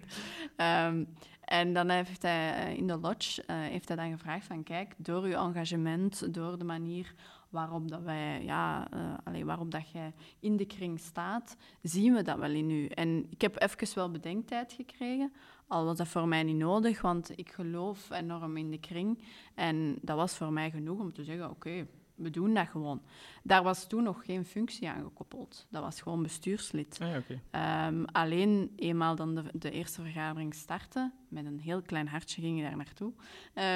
Um, 0.57 1.07
en 1.41 1.73
dan 1.73 1.89
heeft 1.89 2.21
hij 2.21 2.75
in 2.75 2.87
de 2.87 2.97
lodge 2.97 3.43
uh, 3.47 3.55
heeft 3.59 3.87
hij 3.87 3.97
dan 3.97 4.11
gevraagd 4.11 4.45
van, 4.45 4.63
kijk, 4.63 4.93
door 4.97 5.23
uw 5.23 5.33
engagement, 5.33 6.33
door 6.33 6.57
de 6.57 6.63
manier 6.63 7.13
waarop, 7.51 7.89
dat 7.89 8.01
wij, 8.01 8.43
ja, 8.43 8.87
allee, 9.23 9.45
waarop 9.45 9.71
dat 9.71 9.89
jij 9.91 10.13
in 10.39 10.57
de 10.57 10.65
kring 10.65 10.99
staat, 10.99 11.57
zien 11.81 12.13
we 12.13 12.21
dat 12.21 12.37
wel 12.37 12.51
in 12.51 12.69
u. 12.69 12.85
En 12.85 13.25
ik 13.29 13.41
heb 13.41 13.61
even 13.61 13.95
wel 13.95 14.11
bedenktijd 14.11 14.73
gekregen, 14.73 15.33
al 15.67 15.85
was 15.85 15.97
dat 15.97 16.07
voor 16.07 16.27
mij 16.27 16.43
niet 16.43 16.55
nodig, 16.55 17.01
want 17.01 17.37
ik 17.37 17.51
geloof 17.51 18.09
enorm 18.09 18.57
in 18.57 18.71
de 18.71 18.79
kring. 18.79 19.23
En 19.55 19.97
dat 20.01 20.17
was 20.17 20.37
voor 20.37 20.53
mij 20.53 20.71
genoeg 20.71 20.99
om 20.99 21.13
te 21.13 21.23
zeggen, 21.23 21.49
oké, 21.49 21.87
we 22.21 22.29
doen 22.29 22.53
dat 22.53 22.67
gewoon. 22.67 23.01
Daar 23.43 23.63
was 23.63 23.87
toen 23.87 24.03
nog 24.03 24.25
geen 24.25 24.45
functie 24.45 24.89
aan 24.89 25.03
gekoppeld. 25.03 25.65
Dat 25.69 25.83
was 25.83 26.01
gewoon 26.01 26.23
bestuurslid. 26.23 26.99
Ah, 27.01 27.07
okay. 27.07 27.87
um, 27.87 28.05
alleen 28.05 28.73
eenmaal 28.75 29.15
dan 29.15 29.35
de, 29.35 29.43
de, 29.53 29.71
eerste 29.71 30.01
vergadering 30.01 30.53
startte, 30.53 31.11
met 31.27 31.45
een 31.45 31.59
heel 31.59 31.81
klein 31.81 32.07
hartje 32.07 32.41
ging 32.41 32.57
je 32.57 32.63
daar 32.63 32.77
naartoe, 32.77 33.13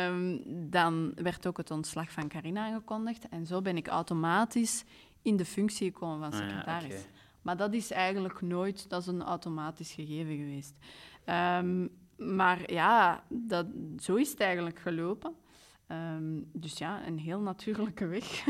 um, 0.10 0.42
dan 0.70 1.12
werd 1.16 1.48
ook 1.48 1.58
het 1.58 1.72
ontslag 1.72 2.12
van 2.12 2.28
Carina 2.28 2.66
aangekondigd. 2.66 3.30
En 3.30 3.46
zo 3.46 3.62
ben 3.62 3.78
ik 3.78 3.88
automatisch 3.88 4.84
in 5.22 5.38
de 5.38 5.46
functie 5.46 5.92
gekomen 5.92 6.20
van 6.20 6.40
secretaris. 6.40 6.84
Ah, 6.84 6.90
ja, 6.90 6.98
okay. 6.98 7.12
Maar 7.42 7.58
dat 7.58 7.74
is 7.74 7.92
eigenlijk 7.92 8.42
nooit, 8.42 8.90
dat 8.90 9.02
is 9.02 9.08
een 9.08 9.24
automatisch 9.24 9.92
gegeven 9.92 10.38
geweest. 10.38 10.74
Um, 11.26 11.90
maar 12.18 12.72
ja, 12.72 13.24
dat, 13.30 13.66
zo 14.00 14.16
is 14.16 14.30
het 14.30 14.40
eigenlijk 14.40 14.80
gelopen. 14.80 15.36
Um, 15.88 16.50
dus 16.54 16.78
ja, 16.78 17.08
een 17.08 17.20
heel 17.20 17.40
natuurlijke 17.40 18.06
weg. 18.06 18.46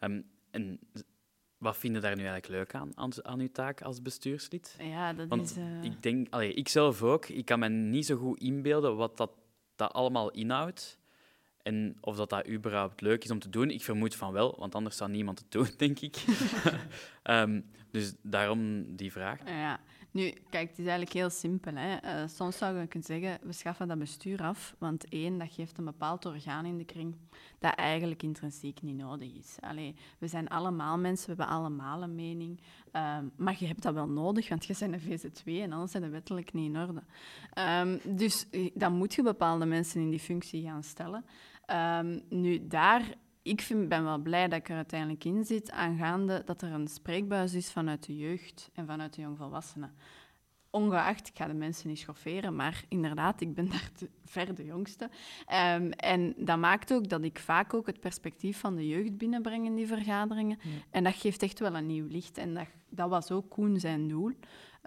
um, 0.00 0.24
en 0.50 0.80
wat 1.58 1.76
vind 1.76 1.94
je 1.94 2.00
daar 2.00 2.16
nu 2.16 2.22
eigenlijk 2.26 2.48
leuk 2.48 2.74
aan, 2.74 2.90
aan, 2.94 3.10
aan 3.22 3.40
uw 3.40 3.50
taak 3.52 3.82
als 3.82 4.02
bestuurslid? 4.02 4.76
Ja, 4.80 5.12
dat 5.12 5.28
Want 5.28 5.50
is... 5.50 5.56
eh, 5.56 5.82
ik 5.82 6.02
denk, 6.02 6.26
allee, 6.30 6.54
ik 6.54 6.68
zelf 6.68 7.02
ook, 7.02 7.26
ik 7.26 7.44
kan 7.44 7.58
me 7.58 7.68
niet 7.68 8.06
zo 8.06 8.16
goed 8.16 8.40
inbeelden 8.40 8.96
wat 8.96 9.16
dat, 9.16 9.30
dat 9.76 9.92
allemaal 9.92 10.30
inhoudt. 10.30 10.98
En 11.62 11.96
of 12.00 12.16
dat, 12.16 12.30
dat 12.30 12.48
überhaupt 12.48 13.00
leuk 13.00 13.24
is 13.24 13.30
om 13.30 13.38
te 13.38 13.48
doen. 13.48 13.70
Ik 13.70 13.82
vermoed 13.82 14.14
van 14.14 14.32
wel, 14.32 14.56
want 14.58 14.74
anders 14.74 14.96
zou 14.96 15.10
niemand 15.10 15.38
het 15.38 15.50
doen, 15.50 15.68
denk 15.76 16.00
ik. 16.00 16.24
Ehm, 17.22 17.60
dus 17.90 18.14
daarom 18.22 18.84
die 18.96 19.12
vraag. 19.12 19.40
Ja, 19.46 19.80
nu, 20.18 20.32
kijk, 20.50 20.68
het 20.68 20.78
is 20.78 20.84
eigenlijk 20.84 21.12
heel 21.12 21.30
simpel. 21.30 21.74
Hè. 21.74 21.96
Eh, 21.96 22.28
soms 22.28 22.56
zou 22.56 22.78
je 22.78 22.86
kunnen 22.86 23.08
zeggen, 23.08 23.38
we 23.42 23.52
schaffen 23.52 23.88
dat 23.88 23.98
bestuur 23.98 24.42
af, 24.42 24.74
want 24.78 25.08
één, 25.08 25.38
dat 25.38 25.52
geeft 25.52 25.78
een 25.78 25.84
bepaald 25.84 26.26
orgaan 26.26 26.64
in 26.64 26.78
de 26.78 26.84
kring 26.84 27.16
dat 27.58 27.74
eigenlijk 27.74 28.22
intrinsiek 28.22 28.82
niet 28.82 28.96
nodig 28.96 29.34
is. 29.34 29.56
Allee, 29.60 29.94
we 30.18 30.26
zijn 30.26 30.48
allemaal 30.48 30.98
mensen, 30.98 31.30
we 31.30 31.34
hebben 31.36 31.56
allemaal 31.56 32.02
een 32.02 32.14
mening, 32.14 32.60
ehm, 32.92 33.24
maar 33.36 33.56
je 33.58 33.66
hebt 33.66 33.82
dat 33.82 33.94
wel 33.94 34.08
nodig, 34.08 34.48
want 34.48 34.64
je 34.64 34.76
bent 34.78 34.94
een 34.94 35.00
VZ2 35.00 35.62
en 35.62 35.72
anders 35.72 35.90
zijn 35.90 36.02
de 36.02 36.08
wettelijk 36.08 36.52
niet 36.52 36.74
in 36.74 36.80
orde. 36.80 37.02
Ehm, 37.52 37.98
dus 38.04 38.46
eh, 38.50 38.70
dan 38.74 38.92
moet 38.92 39.14
je 39.14 39.22
bepaalde 39.22 39.64
mensen 39.64 40.00
in 40.00 40.10
die 40.10 40.20
functie 40.20 40.62
gaan 40.62 40.82
stellen. 40.82 41.24
Ehm, 41.66 42.18
nu, 42.28 42.66
daar 42.66 43.14
ik 43.48 43.60
vind, 43.60 43.88
ben 43.88 44.04
wel 44.04 44.18
blij 44.18 44.48
dat 44.48 44.58
ik 44.58 44.68
er 44.68 44.76
uiteindelijk 44.76 45.24
in 45.24 45.44
zit, 45.44 45.70
aangaande 45.70 46.42
dat 46.44 46.62
er 46.62 46.72
een 46.72 46.88
spreekbuis 46.88 47.54
is 47.54 47.72
vanuit 47.72 48.06
de 48.06 48.16
jeugd 48.16 48.70
en 48.74 48.86
vanuit 48.86 49.14
de 49.14 49.20
jongvolwassenen. 49.20 49.94
Ongeacht, 50.70 51.28
ik 51.28 51.36
ga 51.36 51.46
de 51.46 51.54
mensen 51.54 51.88
niet 51.88 51.98
schofferen, 51.98 52.56
maar 52.56 52.84
inderdaad, 52.88 53.40
ik 53.40 53.54
ben 53.54 53.68
daar 53.70 53.90
te, 53.92 54.08
ver 54.24 54.54
de 54.54 54.64
jongste. 54.64 55.10
Ehm, 55.46 55.90
en 55.90 56.34
dat 56.36 56.58
maakt 56.58 56.92
ook 56.92 57.08
dat 57.08 57.22
ik 57.22 57.38
vaak 57.38 57.74
ook 57.74 57.86
het 57.86 58.00
perspectief 58.00 58.58
van 58.58 58.76
de 58.76 58.88
jeugd 58.88 59.16
binnenbreng 59.16 59.66
in 59.66 59.74
die 59.74 59.86
vergaderingen. 59.86 60.58
En 60.90 61.04
dat 61.04 61.14
geeft 61.14 61.42
echt 61.42 61.58
wel 61.58 61.74
een 61.74 61.86
nieuw 61.86 62.06
licht. 62.06 62.38
En 62.38 62.54
dat, 62.54 62.66
dat 62.88 63.08
was 63.08 63.30
ook 63.30 63.50
Koen 63.50 63.80
zijn 63.80 64.08
doel. 64.08 64.32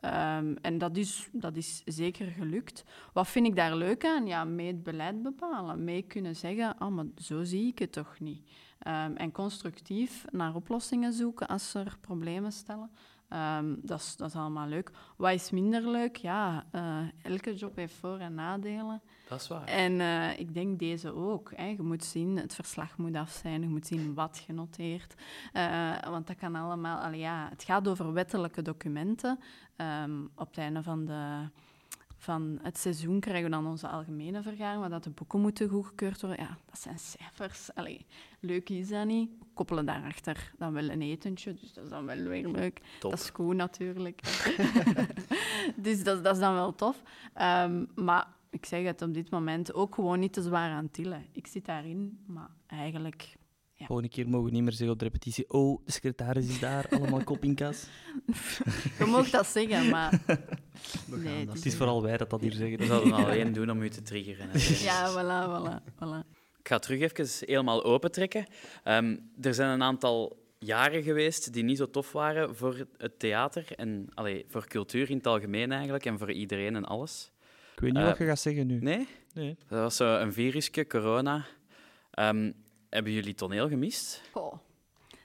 Ehm, 0.01 0.55
en 0.61 0.77
dat 0.77 0.97
is, 0.97 1.29
dat 1.31 1.55
is 1.55 1.81
zeker 1.85 2.27
gelukt. 2.27 2.83
Wat 3.13 3.27
vind 3.27 3.47
ik 3.47 3.55
daar 3.55 3.75
leuk 3.75 4.05
aan? 4.05 4.25
Ja, 4.25 4.43
mee 4.43 4.67
het 4.67 4.83
beleid 4.83 5.21
bepalen. 5.21 5.83
Mee 5.83 6.01
kunnen 6.01 6.35
zeggen, 6.35 6.75
oh, 6.79 6.87
maar 6.87 7.05
zo 7.17 7.43
zie 7.43 7.67
ik 7.67 7.79
het 7.79 7.91
toch 7.91 8.19
niet. 8.19 8.49
Ehm, 8.79 9.15
en 9.15 9.31
constructief 9.31 10.25
naar 10.31 10.55
oplossingen 10.55 11.13
zoeken 11.13 11.47
als 11.47 11.73
er 11.73 11.97
problemen 12.01 12.51
stellen. 12.51 12.91
Ehm, 13.32 13.76
dat, 13.82 14.00
is, 14.00 14.15
dat 14.15 14.28
is 14.28 14.36
allemaal 14.36 14.67
leuk. 14.67 14.91
Wat 15.15 15.32
is 15.32 15.52
minder 15.52 15.89
leuk? 15.89 16.15
Ja, 16.15 16.65
eh, 16.72 16.98
elke 17.22 17.56
job 17.56 17.76
heeft 17.76 17.94
voor- 17.94 18.17
en 18.17 18.34
nadelen. 18.34 19.02
Dat 19.28 19.41
is 19.41 19.48
waar. 19.48 19.63
En 19.63 20.02
eh, 20.02 20.39
ik 20.39 20.54
denk 20.54 20.80
deze 20.80 21.13
ook. 21.15 21.52
Hè. 21.56 21.65
Je 21.65 21.82
moet 21.82 22.04
zien, 22.04 22.38
het 22.38 22.56
verslag 22.56 22.98
moet 22.98 23.15
af 23.15 23.30
zijn. 23.30 23.62
Je 23.62 23.67
moet 23.67 23.88
zien 23.88 24.13
wat 24.13 24.41
genoteerd. 24.46 25.13
Uh, 25.54 25.98
want 26.10 26.28
dat 26.28 26.36
kan 26.36 26.56
allemaal... 26.56 27.00
Allee, 27.00 27.20
ja, 27.20 27.48
het 27.50 27.63
gaat 27.63 27.88
over 27.88 28.13
wettelijke 28.13 28.62
documenten. 28.62 29.39
Um, 29.78 30.30
op 30.36 30.48
het 30.48 30.58
einde 30.58 30.84
van, 30.84 31.06
de, 31.06 31.50
van 32.21 32.60
het 32.62 32.77
seizoen 32.77 33.19
krijgen 33.19 33.43
we 33.43 33.49
dan 33.49 33.67
onze 33.67 33.88
algemene 33.88 34.41
vergadering, 34.41 34.79
waar 34.79 34.89
dat 34.89 35.03
de 35.03 35.10
boeken 35.10 35.41
moeten 35.41 35.69
goedgekeurd 35.69 36.21
worden. 36.21 36.39
Ja, 36.39 36.57
dat 36.65 36.79
zijn 36.79 36.99
cijfers. 36.99 37.73
Allee, 37.73 38.05
leuk 38.39 38.69
is 38.69 38.89
dat 38.89 39.05
niet. 39.05 39.29
We 39.39 39.45
koppelen 39.53 39.86
daarachter 39.86 40.53
dan 40.57 40.73
wel 40.73 40.89
een 40.89 41.01
etentje, 41.01 41.53
dus 41.53 41.73
dat 41.73 41.84
is 41.84 41.89
dan 41.89 42.05
wel 42.05 42.23
weer 42.23 42.47
leuk. 42.47 42.81
Top. 42.99 43.12
Dat 43.12 43.19
is 43.19 43.31
cool 43.31 43.51
natuurlijk. 43.51 44.21
dus 45.75 46.03
dat, 46.03 46.23
dat 46.23 46.34
is 46.36 46.41
dan 46.41 46.53
wel 46.53 46.75
tof. 46.75 47.01
Um, 47.41 47.88
maar 47.95 48.27
ik 48.49 48.65
zeg 48.65 48.86
het 48.86 49.01
op 49.01 49.13
dit 49.13 49.29
moment 49.29 49.73
ook 49.73 49.95
gewoon 49.95 50.19
niet 50.19 50.34
te 50.34 50.41
zwaar 50.41 50.71
aan 50.71 50.91
tillen. 50.91 51.25
Ik 51.31 51.47
zit 51.47 51.65
daarin, 51.65 52.19
maar 52.25 52.49
eigenlijk... 52.67 53.39
Ja. 53.82 53.88
Volgende 53.88 54.12
keer 54.12 54.30
mogen 54.30 54.46
we 54.46 54.52
niet 54.52 54.62
meer 54.63 54.72
zeggen 54.72 54.89
op 54.89 55.00
de 55.00 55.06
repetitie: 55.06 55.50
Oh, 55.50 55.86
de 55.86 55.91
secretaris 55.91 56.48
is 56.48 56.60
daar, 56.60 56.86
allemaal 56.89 57.24
kop 57.24 57.44
in 57.44 57.56
kas. 57.56 57.88
Je 59.00 59.06
mag 59.06 59.30
dat 59.30 59.48
zeggen, 59.48 59.89
maar. 59.89 60.20
Nee, 61.06 61.48
Het 61.50 61.65
is 61.65 61.76
vooral 61.76 62.02
wij 62.02 62.17
dat 62.17 62.30
dat 62.30 62.41
hier 62.41 62.52
zeggen. 62.52 62.78
We 62.78 62.86
zouden 62.86 63.13
het 63.13 63.26
alleen 63.26 63.54
doen 63.54 63.70
om 63.72 63.82
u 63.82 63.89
te 63.89 64.02
triggeren. 64.02 64.50
hè. 64.50 64.60
Ja, 64.89 65.12
voilà, 65.12 65.50
voilà, 65.50 65.94
voilà. 65.96 66.28
Ik 66.60 66.67
ga 66.67 66.80
terug 66.80 67.00
even 67.00 67.48
helemaal 67.48 67.84
opentrekken. 67.84 68.46
Um, 68.84 69.30
er 69.41 69.54
zijn 69.54 69.70
een 69.70 69.84
aantal 69.84 70.39
jaren 70.60 71.04
geweest 71.04 71.54
die 71.54 71.63
niet 71.63 71.78
zo 71.78 71.89
tof 71.89 72.12
waren 72.12 72.56
voor 72.56 72.86
het 72.98 73.20
theater 73.20 73.65
en 73.76 74.08
allee, 74.13 74.46
voor 74.48 74.67
cultuur 74.67 75.10
in 75.10 75.17
het 75.17 75.28
algemeen 75.28 75.72
eigenlijk 75.72 76.06
en 76.06 76.17
voor 76.17 76.32
iedereen 76.32 76.76
en 76.76 76.86
alles. 76.86 77.32
Ik 77.76 77.80
weet 77.80 77.91
niet 77.94 78.02
Eh, 78.02 78.08
wat 78.08 78.17
je 78.17 78.26
gaat 78.26 78.39
zeggen 78.39 78.67
nu. 78.67 78.80
Nee? 78.80 79.08
Nee. 79.34 79.56
Dat 79.67 79.80
was 79.80 79.96
zo 79.96 80.17
een 80.20 80.34
virusje, 80.34 80.88
corona. 80.88 81.46
Um, 82.20 82.54
hebben 82.91 83.12
jullie 83.12 83.34
toneel 83.34 83.67
gemist? 83.67 84.21
Goh. 84.32 84.54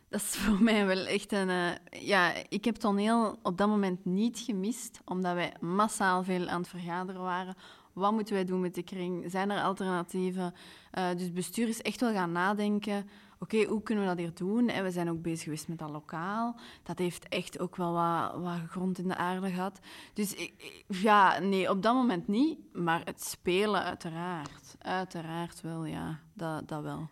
Dat 0.08 0.20
is 0.20 0.36
voor 0.36 0.62
mij 0.62 0.86
wel 0.86 1.06
echt 1.06 1.32
een... 1.32 1.48
Uh, 1.48 1.70
ja, 1.90 2.32
ik 2.48 2.64
heb 2.64 2.74
toneel 2.74 3.38
op 3.42 3.58
dat 3.58 3.68
moment 3.68 4.04
niet 4.04 4.38
gemist, 4.38 5.00
omdat 5.04 5.34
wij 5.34 5.52
massaal 5.60 6.24
veel 6.24 6.46
aan 6.46 6.60
het 6.60 6.68
vergaderen 6.68 7.22
waren. 7.22 7.54
Wat 7.92 8.12
moeten 8.12 8.34
wij 8.34 8.44
doen 8.44 8.60
met 8.60 8.74
de 8.74 8.82
kring? 8.82 9.30
Zijn 9.30 9.50
er 9.50 9.62
alternatieven? 9.62 10.54
Uh, 10.98 11.08
dus 11.16 11.32
bestuur 11.32 11.68
is 11.68 11.82
echt 11.82 12.00
wel 12.00 12.12
gaan 12.12 12.32
nadenken. 12.32 13.08
Oké, 13.38 13.64
hoe 13.64 13.82
kunnen 13.82 14.04
we 14.04 14.10
dat 14.10 14.18
hier 14.18 14.34
doen? 14.34 14.68
En 14.68 14.84
we 14.84 14.90
zijn 14.90 15.10
ook 15.10 15.22
bezig 15.22 15.42
geweest 15.42 15.68
met 15.68 15.78
dat 15.78 15.90
lokaal. 15.90 16.56
Dat 16.82 16.98
heeft 16.98 17.28
echt 17.28 17.58
ook 17.58 17.76
wel 17.76 17.92
wat, 17.92 18.42
wat 18.42 18.68
grond 18.68 18.98
in 18.98 19.08
de 19.08 19.16
aarde 19.16 19.50
gehad. 19.50 19.80
Dus 20.12 20.34
ik, 20.34 20.84
ja, 20.88 21.38
nee, 21.38 21.70
op 21.70 21.82
dat 21.82 21.94
moment 21.94 22.28
niet. 22.28 22.58
Maar 22.72 23.00
het 23.04 23.22
spelen, 23.22 23.82
uiteraard. 23.82 24.76
Uiteraard 24.78 25.60
wel, 25.60 25.84
ja. 25.84 26.20
Dat, 26.34 26.68
dat 26.68 26.82
wel. 26.82 27.08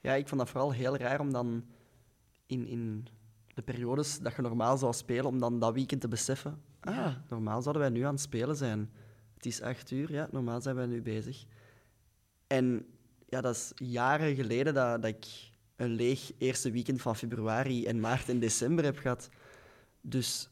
Ja, 0.00 0.14
ik 0.14 0.28
vond 0.28 0.40
dat 0.40 0.50
vooral 0.50 0.72
heel 0.72 0.96
raar 0.96 1.20
om 1.20 1.32
dan 1.32 1.64
in, 2.46 2.66
in 2.66 3.06
de 3.54 3.62
periodes 3.62 4.18
dat 4.18 4.36
je 4.36 4.42
normaal 4.42 4.76
zou 4.76 4.92
spelen, 4.92 5.24
om 5.24 5.38
dan 5.38 5.58
dat 5.58 5.74
weekend 5.74 6.00
te 6.00 6.08
beseffen. 6.08 6.62
Ah, 6.80 6.94
ja. 6.94 7.24
normaal 7.28 7.62
zouden 7.62 7.82
wij 7.82 7.90
nu 7.90 8.02
aan 8.02 8.12
het 8.12 8.22
spelen 8.22 8.56
zijn. 8.56 8.90
Het 9.34 9.46
is 9.46 9.62
acht 9.62 9.90
uur, 9.90 10.12
ja, 10.12 10.28
normaal 10.30 10.60
zijn 10.60 10.76
wij 10.76 10.86
nu 10.86 11.02
bezig. 11.02 11.44
En 12.46 12.86
ja, 13.28 13.40
dat 13.40 13.54
is 13.54 13.72
jaren 13.74 14.34
geleden 14.34 14.74
dat, 14.74 15.02
dat 15.02 15.10
ik 15.10 15.26
een 15.76 15.90
leeg 15.90 16.32
eerste 16.38 16.70
weekend 16.70 17.02
van 17.02 17.16
februari 17.16 17.86
en 17.86 18.00
maart 18.00 18.28
en 18.28 18.38
december 18.38 18.84
heb 18.84 18.98
gehad. 18.98 19.28
Dus 20.00 20.50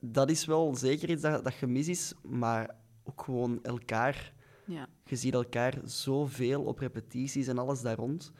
dat 0.00 0.30
is 0.30 0.44
wel 0.44 0.74
zeker 0.74 1.10
iets 1.10 1.22
dat, 1.22 1.44
dat 1.44 1.52
gemis 1.52 1.88
is, 1.88 2.12
maar 2.22 2.74
ook 3.04 3.22
gewoon 3.22 3.62
elkaar. 3.62 4.32
Ja. 4.64 4.88
Je 5.04 5.16
ziet 5.16 5.34
elkaar 5.34 5.78
zoveel 5.84 6.62
op 6.62 6.78
repetities 6.78 7.46
en 7.46 7.58
alles 7.58 7.80
daar 7.80 7.96
rond, 7.96 8.32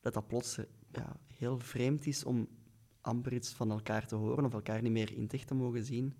dat 0.00 0.14
dat 0.14 0.26
plots 0.26 0.58
ja, 0.92 1.16
heel 1.26 1.58
vreemd 1.58 2.06
is 2.06 2.24
om 2.24 2.48
amper 3.00 3.32
iets 3.32 3.52
van 3.52 3.70
elkaar 3.70 4.06
te 4.06 4.14
horen 4.14 4.44
of 4.44 4.52
elkaar 4.52 4.82
niet 4.82 4.92
meer 4.92 5.12
in 5.12 5.26
te 5.26 5.54
mogen 5.54 5.84
zien. 5.84 6.14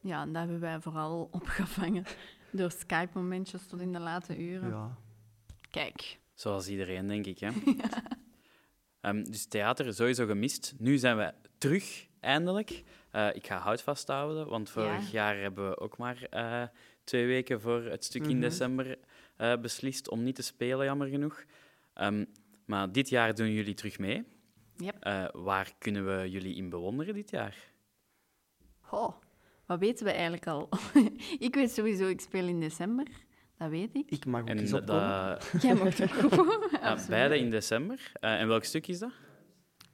Ja, 0.00 0.22
en 0.22 0.32
dat 0.32 0.42
hebben 0.42 0.60
wij 0.60 0.80
vooral 0.80 1.28
opgevangen 1.30 2.04
door 2.52 2.70
Skype-momentjes 2.70 3.66
tot 3.66 3.80
in 3.80 3.92
de 3.92 3.98
late 3.98 4.38
uren. 4.38 4.68
Ja. 4.68 4.98
Kijk. 5.70 6.18
Zoals 6.34 6.68
iedereen, 6.68 7.06
denk 7.06 7.26
ik. 7.26 7.38
Hè? 7.38 7.50
ja. 7.82 8.02
um, 9.10 9.24
dus 9.24 9.46
theater 9.46 9.94
sowieso 9.94 10.26
gemist. 10.26 10.74
Nu 10.78 10.98
zijn 10.98 11.16
we 11.16 11.34
terug, 11.58 12.08
eindelijk. 12.20 12.84
Uh, 13.12 13.34
ik 13.34 13.46
ga 13.46 13.58
hout 13.58 13.82
vasthouden, 13.82 14.48
want 14.48 14.70
vorig 14.70 15.04
ja. 15.04 15.12
jaar 15.12 15.36
hebben 15.36 15.68
we 15.68 15.78
ook 15.78 15.96
maar 15.98 16.26
uh, 16.30 16.62
twee 17.04 17.26
weken 17.26 17.60
voor 17.60 17.82
het 17.82 18.04
stuk 18.04 18.22
mm 18.22 18.26
-hmm. 18.26 18.36
in 18.36 18.40
december 18.40 18.98
uh, 19.38 19.56
beslist 19.56 20.08
om 20.08 20.22
niet 20.22 20.34
te 20.34 20.42
spelen, 20.42 20.84
jammer 20.84 21.08
genoeg. 21.08 21.44
Um, 21.94 22.26
maar 22.64 22.92
dit 22.92 23.08
jaar 23.08 23.34
doen 23.34 23.52
jullie 23.52 23.74
terug 23.74 23.98
mee. 23.98 24.24
Yep. 24.76 25.06
Uh, 25.06 25.24
waar 25.32 25.72
kunnen 25.78 26.06
we 26.06 26.30
jullie 26.30 26.54
in 26.54 26.68
bewonderen 26.68 27.14
dit 27.14 27.30
jaar? 27.30 27.72
Oh, 28.90 29.14
wat 29.66 29.78
weten 29.78 30.04
we 30.04 30.10
eigenlijk 30.10 30.46
al? 30.46 30.68
ik 31.38 31.54
weet 31.54 31.70
sowieso, 31.70 32.06
ik 32.06 32.20
speel 32.20 32.46
in 32.46 32.60
december. 32.60 33.06
Dat 33.58 33.70
weet 33.70 33.94
ik. 33.94 34.10
Ik 34.10 34.26
mag 34.26 34.40
ook 34.40 34.48
en 34.48 34.58
eens 34.58 34.72
opkomen. 34.72 35.38
Jij 35.62 35.74
mag 35.74 36.00
ook 36.00 36.24
opkomen. 36.24 36.68
ja, 36.80 36.98
beide 37.08 37.38
in 37.38 37.50
december. 37.50 38.12
Uh, 38.20 38.40
en 38.40 38.48
welk 38.48 38.64
stuk 38.64 38.86
is 38.86 38.98
dat? 38.98 39.12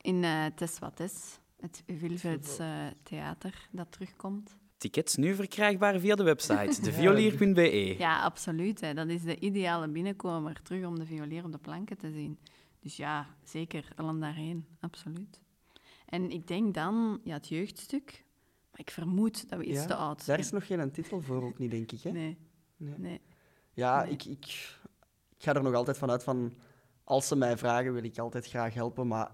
In 0.00 0.22
uh, 0.22 0.46
Tes 0.46 0.78
wat 0.78 1.00
is. 1.00 1.38
Het 1.61 1.83
Wilvelds 1.87 2.59
theater 3.02 3.68
dat 3.70 3.92
terugkomt. 3.92 4.59
Tickets 4.76 5.16
nu 5.16 5.35
verkrijgbaar 5.35 5.98
via 5.98 6.14
de 6.14 6.22
website 6.22 6.83
deviolier.be. 6.83 7.94
Ja, 7.98 8.22
absoluut. 8.22 8.80
Hè. 8.80 8.94
Dat 8.94 9.09
is 9.09 9.22
de 9.22 9.38
ideale 9.38 9.88
binnenkomer 9.88 10.62
terug 10.62 10.87
om 10.87 10.98
de 10.98 11.06
violier 11.06 11.44
op 11.44 11.52
de 11.52 11.59
planken 11.59 11.96
te 11.96 12.11
zien. 12.11 12.38
Dus 12.80 12.96
ja, 12.96 13.26
zeker, 13.44 13.88
allen 13.96 14.20
daarheen, 14.20 14.66
absoluut. 14.80 15.40
En 16.06 16.30
ik 16.30 16.46
denk 16.46 16.74
dan, 16.74 17.20
ja, 17.24 17.34
het 17.34 17.48
jeugdstuk, 17.48 18.24
maar 18.70 18.80
ik 18.80 18.90
vermoed 18.90 19.48
dat 19.48 19.58
we 19.58 19.64
iets 19.64 19.80
ja, 19.80 19.86
te 19.86 19.94
oud 19.94 20.22
zijn. 20.22 20.36
Daar 20.36 20.46
is 20.46 20.52
nog 20.52 20.66
geen 20.66 20.90
titel 20.90 21.20
voor, 21.20 21.42
ook 21.42 21.58
niet, 21.58 21.70
denk 21.70 21.92
ik. 21.92 22.02
Hè? 22.02 22.10
Nee. 22.10 22.38
nee. 22.76 22.98
nee. 22.98 23.20
Ja, 23.72 24.02
Nee. 24.02 24.12
Ik, 24.12 24.24
ik, 24.24 24.44
ik 25.36 25.44
ga 25.44 25.54
er 25.54 25.62
nog 25.62 25.74
altijd 25.74 25.98
vanuit 25.98 26.22
van, 26.22 26.54
als 27.04 27.28
ze 27.28 27.36
mij 27.36 27.56
vragen, 27.58 27.92
wil 27.92 28.04
ik 28.04 28.18
altijd 28.18 28.46
graag 28.46 28.74
helpen, 28.74 29.06
maar 29.06 29.30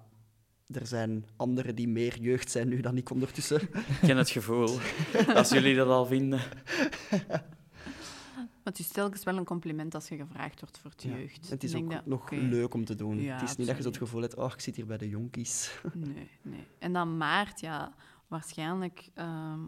er 0.66 0.87
zijn 0.87 1.26
anderen 1.37 1.74
die 1.74 1.88
meer 1.88 2.18
jeugd 2.20 2.50
zijn 2.50 2.68
nu 2.68 2.80
dan 2.80 2.96
ik 2.96 3.11
ondertussen. 3.11 3.62
Ik 3.62 3.98
ken 4.00 4.16
het 4.16 4.30
gevoel, 4.30 4.78
als 5.35 5.48
jullie 5.48 5.76
dat 5.76 5.88
al 5.88 6.06
vinden. 6.06 6.40
Maar 8.66 8.74
het 8.74 8.85
is 8.85 8.90
telkens 8.92 9.24
wel 9.24 9.37
een 9.37 9.44
compliment 9.44 9.94
als 9.94 10.09
je 10.09 10.16
gevraagd 10.16 10.61
wordt 10.61 10.79
voor 10.79 10.90
het 10.90 11.02
Ja. 11.02 11.16
jeugd. 11.16 11.50
Het 11.50 11.64
is 11.64 11.74
ook 11.74 11.90
dat- 11.90 12.07
nog 12.07 12.31
leuk 12.31 12.74
om 12.74 12.85
te 12.85 12.94
doen. 12.94 13.20
Ja, 13.20 13.35
het 13.40 13.48
is 13.50 13.57
niet 13.57 13.66
dat 13.66 13.76
je 13.76 13.83
zo 13.83 13.88
het 13.88 13.96
gevoel 13.98 14.20
hebt, 14.20 14.37
oh, 14.37 14.52
ik 14.52 14.61
zit 14.61 14.76
hier 14.76 14.87
bij 14.87 14.96
de 14.96 15.09
jonkies. 15.09 15.81
Nee, 15.94 16.29
nee. 16.42 16.64
En 16.79 16.92
dan 16.92 17.16
maart, 17.16 17.61
ja, 17.61 17.94
waarschijnlijk 18.26 19.09
ehm, 19.14 19.61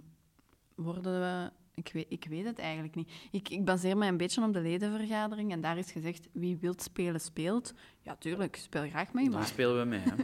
worden 0.75 1.21
we... 1.21 1.51
Ik 1.75 1.91
weet, 1.93 2.07
ik 2.09 2.25
weet 2.29 2.45
het 2.45 2.59
eigenlijk 2.59 2.95
niet. 2.95 3.11
Ik, 3.31 3.49
ik 3.49 3.65
baseer 3.65 3.97
mij 3.97 4.09
een 4.09 4.17
beetje 4.17 4.43
op 4.45 4.53
de 4.53 4.61
ledenvergadering 4.61 5.53
en 5.53 5.61
daar 5.61 5.79
is 5.79 5.93
gezegd, 5.93 6.29
wie 6.33 6.57
wilt 6.57 6.83
spelen, 6.83 7.21
speelt. 7.21 7.75
Ja, 8.01 8.17
tuurlijk, 8.17 8.57
speel 8.57 8.89
graag 8.89 9.13
mee, 9.13 9.25
Dan 9.25 9.35
maar... 9.35 9.47
spelen 9.47 9.79
we 9.79 9.85
mee. 9.85 10.01
Hè. 10.01 10.17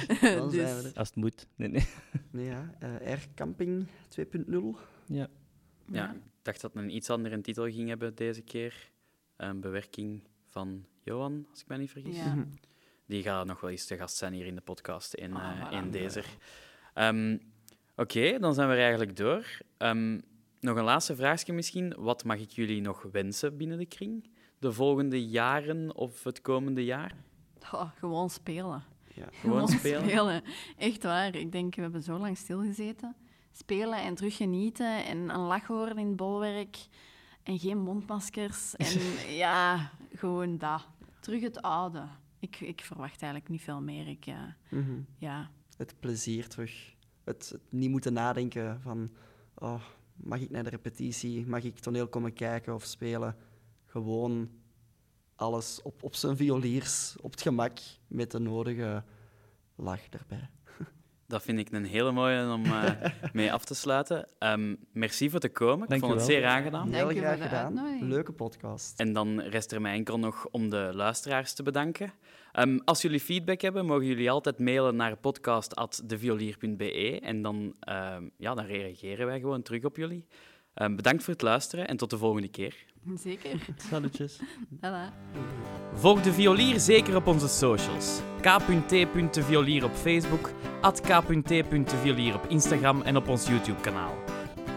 Dan 0.38 0.50
Dus- 0.50 0.60
zijn 0.60 0.76
we 0.82 0.88
er. 0.88 0.94
Als 0.98 1.08
het 1.08 1.16
moet. 1.16 1.46
Nee, 1.56 1.68
nee. 1.68 1.86
Nee, 2.30 2.46
ja. 2.46 2.74
eh 2.78 2.88
Air 3.06 3.26
Camping 3.34 3.86
2.0. 4.08 4.78
Ja. 5.06 5.28
Ja, 5.86 6.14
dacht 6.42 6.60
dat 6.60 6.74
het 6.74 6.82
een 6.82 6.94
iets 6.94 7.10
andere 7.10 7.40
titel 7.40 7.64
ging 7.70 7.88
hebben 7.88 8.14
deze 8.14 8.42
keer. 8.42 8.90
Een 9.36 9.60
bewerking 9.60 10.22
van 10.48 10.86
Johan, 11.00 11.46
als 11.50 11.60
ik 11.60 11.68
me 11.68 11.76
niet 11.76 11.90
vergis. 11.90 12.16
Ja. 12.16 12.34
Mhm. 12.34 12.46
Die 13.06 13.22
gaat 13.22 13.46
nog 13.46 13.60
wel 13.60 13.70
eens 13.70 13.86
te 13.86 13.96
gast 13.96 14.16
zijn 14.16 14.32
hier 14.32 14.46
in 14.46 14.54
de 14.54 14.60
podcast 14.60 15.14
in, 15.14 15.34
Ah, 15.34 15.60
eh, 15.60 15.78
in 15.78 15.90
deze. 15.90 16.22
Ehm, 16.94 17.38
Oké, 17.96 18.38
dan 18.38 18.54
zijn 18.54 18.68
we 18.68 18.74
er 18.74 18.80
eigenlijk 18.80 19.16
door. 19.16 19.46
Ehm, 19.76 20.20
nog 20.60 20.76
een 20.76 20.84
laatste 20.84 21.16
vraagje 21.16 21.52
misschien. 21.52 21.94
Wat 21.98 22.24
mag 22.24 22.38
ik 22.38 22.50
jullie 22.50 22.80
nog 22.80 23.02
wensen 23.12 23.56
binnen 23.56 23.78
de 23.78 23.86
kring? 23.86 24.30
De 24.58 24.72
volgende 24.72 25.26
jaren 25.28 25.94
of 25.94 26.24
het 26.24 26.40
komende 26.40 26.84
jaar? 26.84 27.14
Oh, 27.72 27.90
gewoon 27.98 28.30
spelen. 28.30 28.84
Ja. 29.14 29.28
Gewoon 29.32 29.68
spelen? 29.68 30.42
Echt 30.76 31.02
waar. 31.02 31.34
Ik 31.36 31.52
denk, 31.52 31.74
we 31.74 31.82
hebben 31.82 32.02
zo 32.02 32.18
lang 32.18 32.36
stilgezeten. 32.36 33.16
Spelen 33.52 33.98
en 34.02 34.14
terug 34.14 34.36
genieten 34.36 35.04
en 35.04 35.28
een 35.30 35.40
lach 35.40 35.66
horen 35.66 35.98
in 35.98 36.06
het 36.06 36.16
bolwerk. 36.16 36.76
En 37.42 37.58
geen 37.58 37.78
mondmaskers. 37.78 38.74
En 38.76 39.00
ja, 39.34 39.90
gewoon 40.14 40.58
dat. 40.58 40.86
Terug 41.20 41.42
het 41.42 41.62
oude. 41.62 42.04
Ik, 42.38 42.60
ik 42.60 42.80
verwacht 42.80 43.22
eigenlijk 43.22 43.48
niet 43.50 43.62
veel 43.62 43.80
meer. 43.80 44.08
Ik, 44.08 44.26
Mhm. 44.68 45.00
ja. 45.18 45.50
Het 45.76 45.94
plezier 46.00 46.48
terug. 46.48 46.94
Het, 47.24 47.48
het 47.52 47.60
niet 47.68 47.90
moeten 47.90 48.12
nadenken 48.12 48.80
van, 48.80 49.10
oh, 49.54 49.82
mag 50.16 50.40
ik 50.40 50.50
naar 50.50 50.62
de 50.64 50.70
repetitie? 50.70 51.46
Mag 51.46 51.62
ik 51.62 51.78
toneel 51.78 52.08
komen 52.08 52.32
kijken 52.32 52.74
of 52.74 52.84
spelen? 52.84 53.36
Gewoon 53.86 54.50
alles 55.36 55.82
op, 55.82 56.02
op 56.02 56.14
zijn 56.14 56.36
violiers, 56.36 57.16
op 57.20 57.30
het 57.30 57.42
gemak, 57.42 57.78
met 58.06 58.30
de 58.30 58.38
nodige 58.38 59.04
lach 59.74 60.08
erbij. 60.08 60.50
Dat 61.32 61.42
vind 61.42 61.58
ik 61.58 61.72
een 61.72 61.84
hele 61.84 62.12
mooie 62.12 62.52
om 62.52 62.64
eh, 62.64 62.90
mee 63.32 63.52
af 63.52 63.64
te 63.64 63.74
sluiten. 63.74 64.28
Ehm, 64.38 64.74
merci 64.92 65.30
voor 65.30 65.40
te 65.40 65.48
komen. 65.48 65.88
Ik 65.88 66.00
vond 66.00 66.12
het 66.12 66.22
zeer 66.22 66.46
aangenaam. 66.46 66.90
Dank 66.90 67.10
Heel 67.10 67.22
graag 67.22 67.42
gedaan. 67.42 67.98
Leuke 68.08 68.32
podcast. 68.32 69.00
En 69.00 69.12
dan 69.12 69.40
rest 69.40 69.72
er 69.72 69.80
mij 69.80 69.94
enkel 69.94 70.18
nog 70.18 70.46
om 70.50 70.70
de 70.70 70.90
luisteraars 70.94 71.52
te 71.52 71.62
bedanken. 71.62 72.12
Ehm, 72.52 72.78
als 72.84 73.02
jullie 73.02 73.20
feedback 73.20 73.60
hebben, 73.60 73.86
mogen 73.86 74.06
jullie 74.06 74.30
altijd 74.30 74.58
mailen 74.58 74.96
naar 74.96 75.16
podcast.deviolier.be 75.16 77.20
en 77.20 77.42
dan, 77.42 77.74
ehm, 77.80 78.28
ja, 78.36 78.54
dan 78.54 78.64
reageren 78.64 79.26
wij 79.26 79.40
gewoon 79.40 79.62
terug 79.62 79.84
op 79.84 79.96
jullie. 79.96 80.26
Ehm, 80.74 80.96
bedankt 80.96 81.24
voor 81.24 81.32
het 81.32 81.42
luisteren 81.42 81.88
en 81.88 81.96
tot 81.96 82.10
de 82.10 82.18
volgende 82.18 82.48
keer. 82.48 82.74
Zeker. 83.14 83.50
Salutjes. 83.76 84.40
Tada. 84.80 85.12
Volg 85.94 86.22
de 86.22 86.32
violier 86.32 86.80
zeker 86.80 87.16
op 87.16 87.26
onze 87.26 87.48
socials. 87.48 88.20
k.t.violier 88.40 89.84
op 89.84 89.94
Facebook, 89.94 90.50
at 90.80 91.00
k.t.violier 91.00 92.34
op 92.34 92.46
Instagram 92.48 93.02
en 93.02 93.16
op 93.16 93.28
ons 93.28 93.46
YouTube-kanaal. 93.46 94.14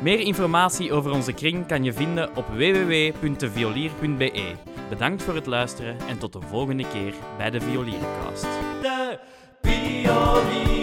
Meer 0.01 0.19
informatie 0.19 0.93
over 0.93 1.11
onze 1.11 1.33
kring 1.33 1.67
kan 1.67 1.83
je 1.83 1.93
vinden 1.93 2.35
op 2.35 2.47
www.deviolier.be. 2.47 4.53
Bedankt 4.89 5.23
voor 5.23 5.35
het 5.35 5.45
luisteren 5.45 5.99
en 5.99 6.17
tot 6.17 6.33
de 6.33 6.41
volgende 6.41 6.87
keer 6.87 7.13
bij 7.37 7.49
de 7.49 7.61
Violierencast. 7.61 8.43
De 8.81 9.19
pionieren. 9.61 10.74